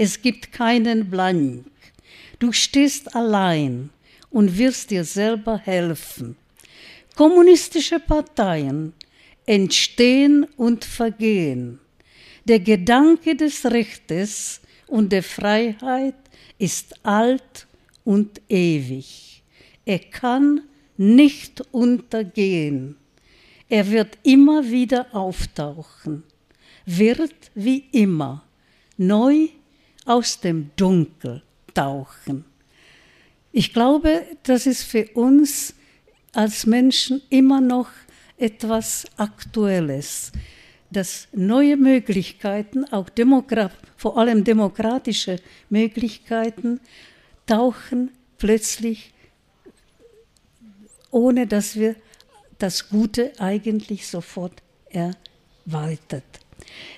Es 0.00 0.22
gibt 0.22 0.52
keinen 0.52 1.10
Blank. 1.10 1.64
Du 2.38 2.52
stehst 2.52 3.16
allein 3.16 3.90
und 4.30 4.56
wirst 4.56 4.92
dir 4.92 5.02
selber 5.02 5.58
helfen. 5.58 6.36
Kommunistische 7.16 7.98
Parteien 7.98 8.92
entstehen 9.44 10.46
und 10.56 10.84
vergehen. 10.84 11.80
Der 12.44 12.60
Gedanke 12.60 13.34
des 13.34 13.66
Rechtes 13.66 14.60
und 14.86 15.10
der 15.10 15.24
Freiheit 15.24 16.14
ist 16.58 17.04
alt 17.04 17.66
und 18.04 18.40
ewig. 18.48 19.42
Er 19.84 19.98
kann 19.98 20.60
nicht 20.96 21.60
untergehen. 21.72 22.94
Er 23.68 23.90
wird 23.90 24.16
immer 24.22 24.64
wieder 24.70 25.12
auftauchen, 25.12 26.22
wird 26.86 27.34
wie 27.56 27.82
immer 27.90 28.44
neu 28.96 29.48
aus 30.08 30.40
dem 30.40 30.70
Dunkel 30.76 31.42
tauchen. 31.74 32.44
Ich 33.52 33.72
glaube, 33.72 34.24
das 34.42 34.66
ist 34.66 34.82
für 34.82 35.08
uns 35.14 35.74
als 36.32 36.66
Menschen 36.66 37.22
immer 37.30 37.60
noch 37.60 37.90
etwas 38.36 39.06
Aktuelles, 39.16 40.32
dass 40.90 41.28
neue 41.32 41.76
Möglichkeiten, 41.76 42.84
auch 42.90 43.08
Demokrat, 43.08 43.72
vor 43.96 44.16
allem 44.16 44.44
demokratische 44.44 45.36
Möglichkeiten, 45.68 46.80
tauchen 47.46 48.10
plötzlich, 48.38 49.12
ohne 51.10 51.46
dass 51.46 51.76
wir 51.76 51.96
das 52.58 52.88
Gute 52.88 53.32
eigentlich 53.38 54.06
sofort 54.06 54.62
erwartet. 54.90 56.24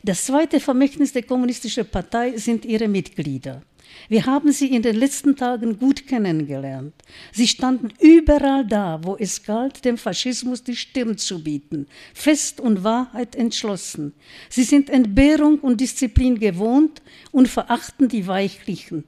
Das 0.02 0.26
zweite 0.26 0.60
Vermächtnis 0.60 1.12
der 1.12 1.22
Kommunistischen 1.22 1.86
Partei 1.86 2.36
sind 2.36 2.64
ihre 2.64 2.88
Mitglieder. 2.88 3.62
Wir 4.08 4.26
haben 4.26 4.52
sie 4.52 4.74
in 4.74 4.82
den 4.82 4.96
letzten 4.96 5.36
Tagen 5.36 5.78
gut 5.78 6.06
kennengelernt. 6.06 6.94
Sie 7.32 7.46
standen 7.46 7.92
überall 8.00 8.66
da, 8.66 9.00
wo 9.02 9.16
es 9.16 9.42
galt, 9.42 9.84
dem 9.84 9.98
Faschismus 9.98 10.62
die 10.62 10.76
Stirn 10.76 11.18
zu 11.18 11.42
bieten, 11.42 11.86
fest 12.14 12.60
und 12.60 12.82
Wahrheit 12.84 13.36
entschlossen. 13.36 14.12
Sie 14.48 14.64
sind 14.64 14.90
Entbehrung 14.90 15.58
und 15.58 15.80
Disziplin 15.80 16.38
gewohnt 16.38 17.02
und 17.30 17.48
verachten 17.48 18.08
die 18.08 18.26
Weichlichen. 18.26 19.04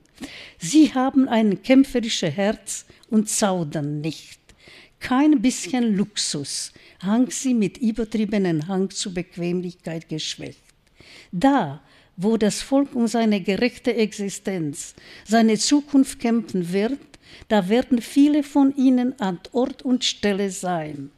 Sie 0.58 0.94
haben 0.94 1.28
ein 1.28 1.62
kämpferisches 1.62 2.34
Herz 2.34 2.84
und 3.10 3.28
zaudern 3.28 4.00
nicht. 4.00 4.41
Kein 5.02 5.42
bisschen 5.42 5.96
Luxus, 5.96 6.72
hang 7.00 7.28
sie 7.28 7.54
mit 7.54 7.76
übertriebenen 7.76 8.68
Hang 8.68 8.88
zur 8.90 9.12
Bequemlichkeit 9.12 10.08
geschwächt. 10.08 10.62
Da, 11.32 11.82
wo 12.16 12.36
das 12.36 12.62
Volk 12.62 12.94
um 12.94 13.08
seine 13.08 13.40
gerechte 13.40 13.94
Existenz, 13.96 14.94
seine 15.26 15.58
Zukunft 15.58 16.20
kämpfen 16.20 16.72
wird, 16.72 17.00
da 17.48 17.68
werden 17.68 18.00
viele 18.00 18.44
von 18.44 18.76
ihnen 18.76 19.18
an 19.18 19.40
Ort 19.50 19.82
und 19.82 20.04
Stelle 20.04 20.52
sein. 20.52 21.10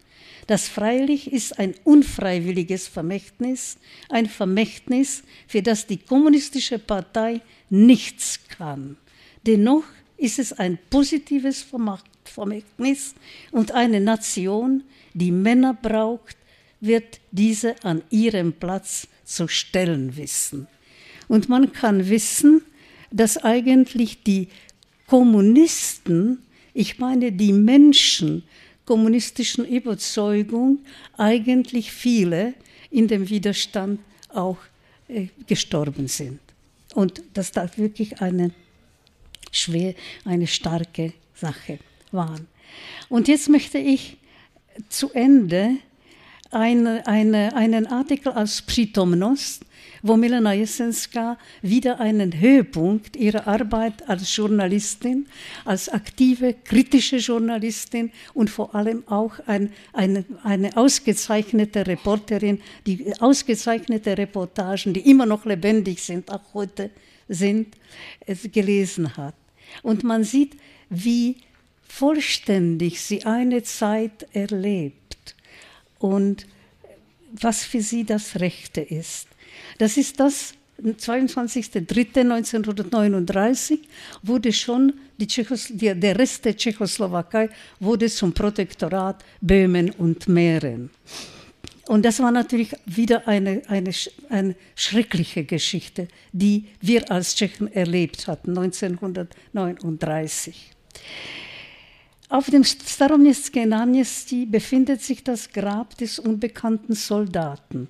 Das 0.47 0.66
freilich 0.66 1.30
ist 1.30 1.59
ein 1.59 1.74
unfreiwilliges 1.85 2.89
Vermächtnis, 2.89 3.76
ein 4.09 4.26
Vermächtnis, 4.26 5.24
für 5.47 5.61
das 5.61 5.87
die 5.87 5.99
kommunistische 5.99 6.78
Partei 6.78 7.43
nichts 7.68 8.41
kann. 8.49 8.97
Dennoch 9.47 9.85
ist 10.16 10.39
es 10.39 10.55
ein 10.55 10.78
positives 10.89 11.61
Vermächtnis 12.29 13.14
und 13.51 13.72
eine 13.72 14.01
Nation, 14.01 14.83
die 15.14 15.33
Männer 15.33 15.75
braucht, 15.75 16.37
wird 16.81 17.20
diese 17.31 17.83
an 17.85 18.03
ihrem 18.11 18.53
Platz 18.53 19.09
zu 19.25 19.49
stellen 19.49 20.16
wissen. 20.16 20.66
Und 21.29 21.49
man 21.49 21.72
kann 21.72 22.09
wissen, 22.09 22.62
dass 23.11 23.39
eigentlich 23.39 24.22
die 24.22 24.49
Kommunisten, 25.07 26.43
ich 26.75 26.99
meine 26.99 27.33
die 27.33 27.53
Menschen 27.53 28.43
kommunistischen 28.85 29.64
Überzeugung, 29.64 30.81
eigentlich 31.16 31.91
viele 31.93 32.55
in 32.91 33.09
dem 33.09 33.31
Widerstand 33.31 34.01
auch 34.29 34.59
äh, 35.09 35.29
gestorben 35.47 36.09
sind. 36.09 36.41
Und 36.95 37.22
das 37.33 37.53
wirklich 37.79 38.20
eine 38.20 38.51
schwer, 39.51 39.95
eine 40.25 40.47
starke 40.47 41.12
Sache 41.35 41.79
war. 42.14 42.40
Und 43.08 43.28
jetzt 43.28 43.48
möchte 43.48 43.78
ich 43.78 44.16
zu 44.88 45.10
Ende 45.12 45.76
eine, 46.50 47.06
eine, 47.06 47.54
einen 47.56 47.86
Artikel 47.86 48.32
aus 48.32 48.62
Przytomnost, 48.62 49.64
wo 50.02 50.16
Milena 50.16 50.52
Jesenska 50.52 51.38
wieder 51.62 51.98
einen 51.98 52.38
Höhepunkt 52.38 53.16
ihrer 53.16 53.46
Arbeit 53.46 54.08
als 54.08 54.34
Journalistin, 54.36 55.26
als 55.64 55.88
aktive, 55.88 56.54
kritische 56.64 57.16
Journalistin 57.16 58.12
und 58.34 58.50
vor 58.50 58.74
allem 58.74 59.02
auch 59.08 59.32
ein, 59.46 59.72
eine, 59.92 60.24
eine 60.42 60.76
ausgezeichnete 60.76 61.86
Reporterin, 61.86 62.60
die 62.86 63.12
ausgezeichnete 63.18 64.16
Reportagen, 64.16 64.92
die 64.92 65.10
immer 65.10 65.26
noch 65.26 65.44
lebendig 65.44 66.02
sind, 66.02 66.30
auch 66.30 66.54
heute 66.54 66.90
sind, 67.28 67.76
gelesen 68.52 69.16
hat. 69.16 69.34
Und 69.82 70.04
man 70.04 70.22
sieht, 70.22 70.56
wie 70.90 71.36
vollständig 71.89 73.01
sie 73.01 73.24
eine 73.24 73.62
Zeit 73.62 74.26
erlebt 74.32 75.35
und 75.99 76.47
was 77.32 77.64
für 77.64 77.80
sie 77.80 78.05
das 78.05 78.41
Rechte 78.41 78.80
ist. 78.80 79.28
Das 79.78 79.97
ist 79.97 80.20
das, 80.20 80.55
22.03.1939 80.82 83.78
wurde 84.22 84.53
schon 84.53 84.93
Tschechos, 85.18 85.68
die, 85.70 85.95
der 85.95 86.18
Rest 86.18 86.45
der 86.45 86.57
Tschechoslowakei 86.57 87.49
wurde 87.78 88.11
zum 88.11 88.32
Protektorat 88.32 89.24
Böhmen 89.41 89.91
und 89.91 90.26
Mähren. 90.28 90.91
Und 91.87 92.05
das 92.05 92.18
war 92.20 92.32
natürlich 92.32 92.72
wieder 92.87 93.28
eine, 93.28 93.61
eine, 93.68 93.91
eine 94.30 94.57
schreckliche 94.74 95.45
Geschichte, 95.45 96.09
die 96.32 96.64
wir 96.80 97.11
als 97.11 97.37
Tschechen 97.37 97.70
erlebt 97.72 98.26
hatten, 98.26 98.57
1939. 98.57 100.70
Auf 102.31 102.51
dem 102.51 102.64
Staromieske 102.64 103.66
Náměstí 103.66 104.47
befindet 104.47 105.03
sich 105.03 105.22
das 105.22 105.51
Grab 105.51 105.97
des 105.99 106.18
unbekannten 106.18 106.95
Soldaten. 106.95 107.89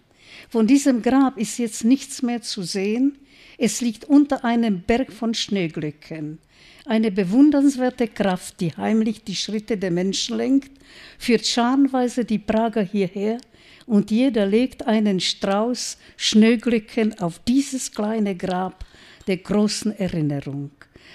Von 0.51 0.66
diesem 0.66 1.03
Grab 1.03 1.39
ist 1.39 1.59
jetzt 1.59 1.85
nichts 1.85 2.20
mehr 2.20 2.43
zu 2.43 2.62
sehen. 2.62 3.16
Es 3.59 3.80
liegt 3.80 4.05
unter 4.07 4.45
einem 4.45 4.82
Berg 4.82 5.12
von 5.12 5.35
Schneeglöcken. 5.35 6.39
Eine 6.85 7.12
bewundernswerte 7.12 8.09
Kraft, 8.09 8.61
die 8.61 8.76
heimlich 8.76 9.22
die 9.22 9.37
Schritte 9.37 9.76
der 9.76 9.93
Menschen 9.93 10.37
lenkt, 10.37 10.72
führt 11.18 11.47
scharenweise 11.47 12.24
die 12.24 12.41
Prager 12.41 12.82
hierher 12.82 13.39
und 13.87 14.11
jeder 14.11 14.47
legt 14.47 14.87
einen 14.87 15.20
Strauß 15.20 15.97
Schneeglöcken 16.16 17.18
auf 17.20 17.39
dieses 17.39 17.93
kleine 17.93 18.35
Grab 18.35 18.85
der 19.28 19.37
großen 19.37 19.97
Erinnerung. 19.97 20.72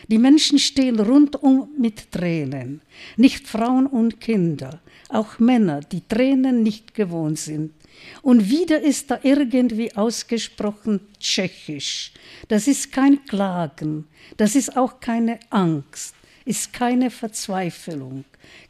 Die 0.08 0.18
Menschen 0.18 0.60
stehen 0.60 1.00
rundum 1.00 1.70
mit 1.78 2.12
Tränen, 2.12 2.82
nicht 3.18 3.48
Frauen 3.48 3.86
und 3.86 4.20
Kinder, 4.20 4.80
auch 5.10 5.40
Männer, 5.40 5.82
die 5.82 6.08
Tränen 6.08 6.64
nicht 6.64 6.94
gewohnt 6.94 7.40
sind. 7.40 7.74
Und 8.22 8.50
wieder 8.50 8.82
ist 8.82 9.12
da 9.12 9.20
irgendwie 9.24 9.96
ausgesprochen 9.96 11.02
tschechisch. 11.20 12.14
Das 12.48 12.68
ist 12.68 12.92
kein 12.92 13.24
Klagen, 13.26 14.08
das 14.38 14.56
ist 14.56 14.78
auch 14.78 15.00
keine 15.00 15.40
Angst, 15.50 16.16
ist 16.46 16.72
keine 16.72 17.12
Verzweiflung, 17.12 18.24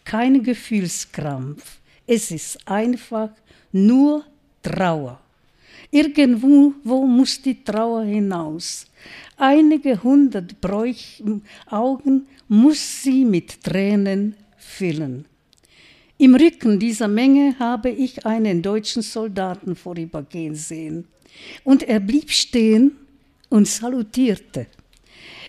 kein 0.03 0.41
Gefühlskrampf. 0.43 1.80
Es 2.07 2.32
ist 2.32 2.67
einfach 2.67 3.30
nur 3.71 4.25
Trauer. 4.63 5.19
Irgendwo 5.91 6.73
wo 6.84 7.05
muss 7.05 7.41
die 7.41 7.63
Trauer 7.63 8.03
hinaus. 8.03 8.86
Einige 9.41 10.03
hundert 10.03 10.59
Bräuch 10.59 11.23
Augen 11.65 12.27
muss 12.49 13.03
sie 13.03 13.23
mit 13.23 13.63
Tränen 13.63 14.35
füllen. 14.57 15.23
Im 16.17 16.35
Rücken 16.35 16.77
dieser 16.77 17.07
Menge 17.07 17.57
habe 17.57 17.89
ich 17.89 18.25
einen 18.25 18.61
deutschen 18.61 19.01
Soldaten 19.01 19.77
vorübergehen 19.77 20.55
sehen. 20.55 21.07
Und 21.63 21.83
er 21.83 22.01
blieb 22.01 22.31
stehen 22.31 22.97
und 23.47 23.65
salutierte. 23.65 24.67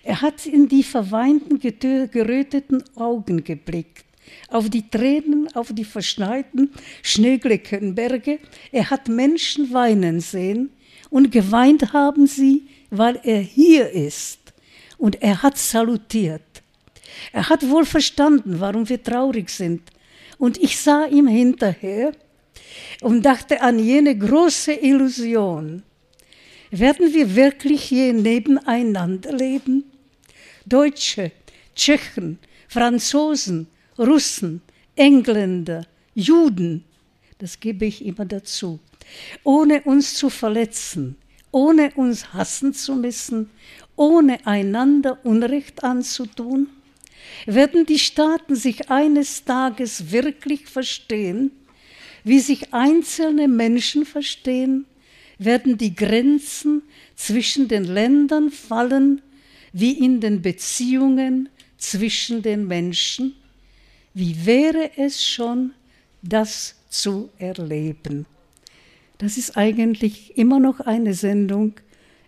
Er 0.03 0.21
hat 0.21 0.45
in 0.45 0.69
die 0.69 0.83
verweinten, 0.83 1.59
geröteten 1.59 2.83
Augen 2.95 3.43
geblickt, 3.43 4.05
auf 4.47 4.69
die 4.69 4.89
Tränen, 4.89 5.53
auf 5.53 5.73
die 5.73 5.83
verschneiten 5.83 6.71
Schneeglöckenberge. 7.01 8.39
Er 8.71 8.89
hat 8.89 9.09
Menschen 9.09 9.73
weinen 9.73 10.21
sehen 10.21 10.69
und 11.09 11.29
geweint 11.29 11.91
haben 11.91 12.25
sie, 12.25 12.63
weil 12.91 13.19
er 13.23 13.39
hier 13.39 13.89
ist. 13.89 14.39
Und 14.99 15.23
er 15.23 15.41
hat 15.41 15.57
salutiert. 15.57 16.61
Er 17.31 17.49
hat 17.49 17.67
wohl 17.67 17.85
verstanden, 17.85 18.59
warum 18.59 18.87
wir 18.87 19.01
traurig 19.01 19.49
sind 19.49 19.81
und 20.41 20.57
ich 20.57 20.79
sah 20.79 21.05
ihm 21.05 21.27
hinterher 21.27 22.13
und 23.01 23.21
dachte 23.23 23.61
an 23.61 23.77
jene 23.77 24.17
große 24.17 24.73
Illusion. 24.73 25.83
Werden 26.71 27.13
wir 27.13 27.35
wirklich 27.35 27.83
hier 27.83 28.11
nebeneinander 28.11 29.33
leben? 29.33 29.83
Deutsche, 30.65 31.31
Tschechen, 31.75 32.39
Franzosen, 32.67 33.67
Russen, 33.99 34.63
Engländer, 34.95 35.85
Juden, 36.15 36.85
das 37.37 37.59
gebe 37.59 37.85
ich 37.85 38.03
immer 38.03 38.25
dazu, 38.25 38.79
ohne 39.43 39.81
uns 39.81 40.15
zu 40.15 40.31
verletzen, 40.31 41.17
ohne 41.51 41.91
uns 41.95 42.33
hassen 42.33 42.73
zu 42.73 42.95
müssen, 42.95 43.49
ohne 43.95 44.45
einander 44.45 45.19
Unrecht 45.25 45.83
anzutun? 45.83 46.67
werden 47.45 47.85
die 47.85 47.99
Staaten 47.99 48.55
sich 48.55 48.89
eines 48.89 49.43
Tages 49.45 50.11
wirklich 50.11 50.67
verstehen, 50.67 51.51
wie 52.23 52.39
sich 52.39 52.73
einzelne 52.73 53.47
Menschen 53.47 54.05
verstehen, 54.05 54.85
werden 55.37 55.77
die 55.77 55.95
Grenzen 55.95 56.83
zwischen 57.15 57.67
den 57.67 57.83
Ländern 57.83 58.51
fallen, 58.51 59.21
wie 59.73 59.93
in 59.93 60.19
den 60.19 60.41
Beziehungen 60.41 61.49
zwischen 61.77 62.43
den 62.43 62.67
Menschen. 62.67 63.35
Wie 64.13 64.45
wäre 64.45 64.91
es 64.97 65.25
schon, 65.25 65.71
das 66.21 66.75
zu 66.89 67.29
erleben? 67.39 68.25
Das 69.21 69.37
ist 69.37 69.55
eigentlich 69.55 70.35
immer 70.35 70.59
noch 70.59 70.79
eine 70.79 71.13
Sendung, 71.13 71.75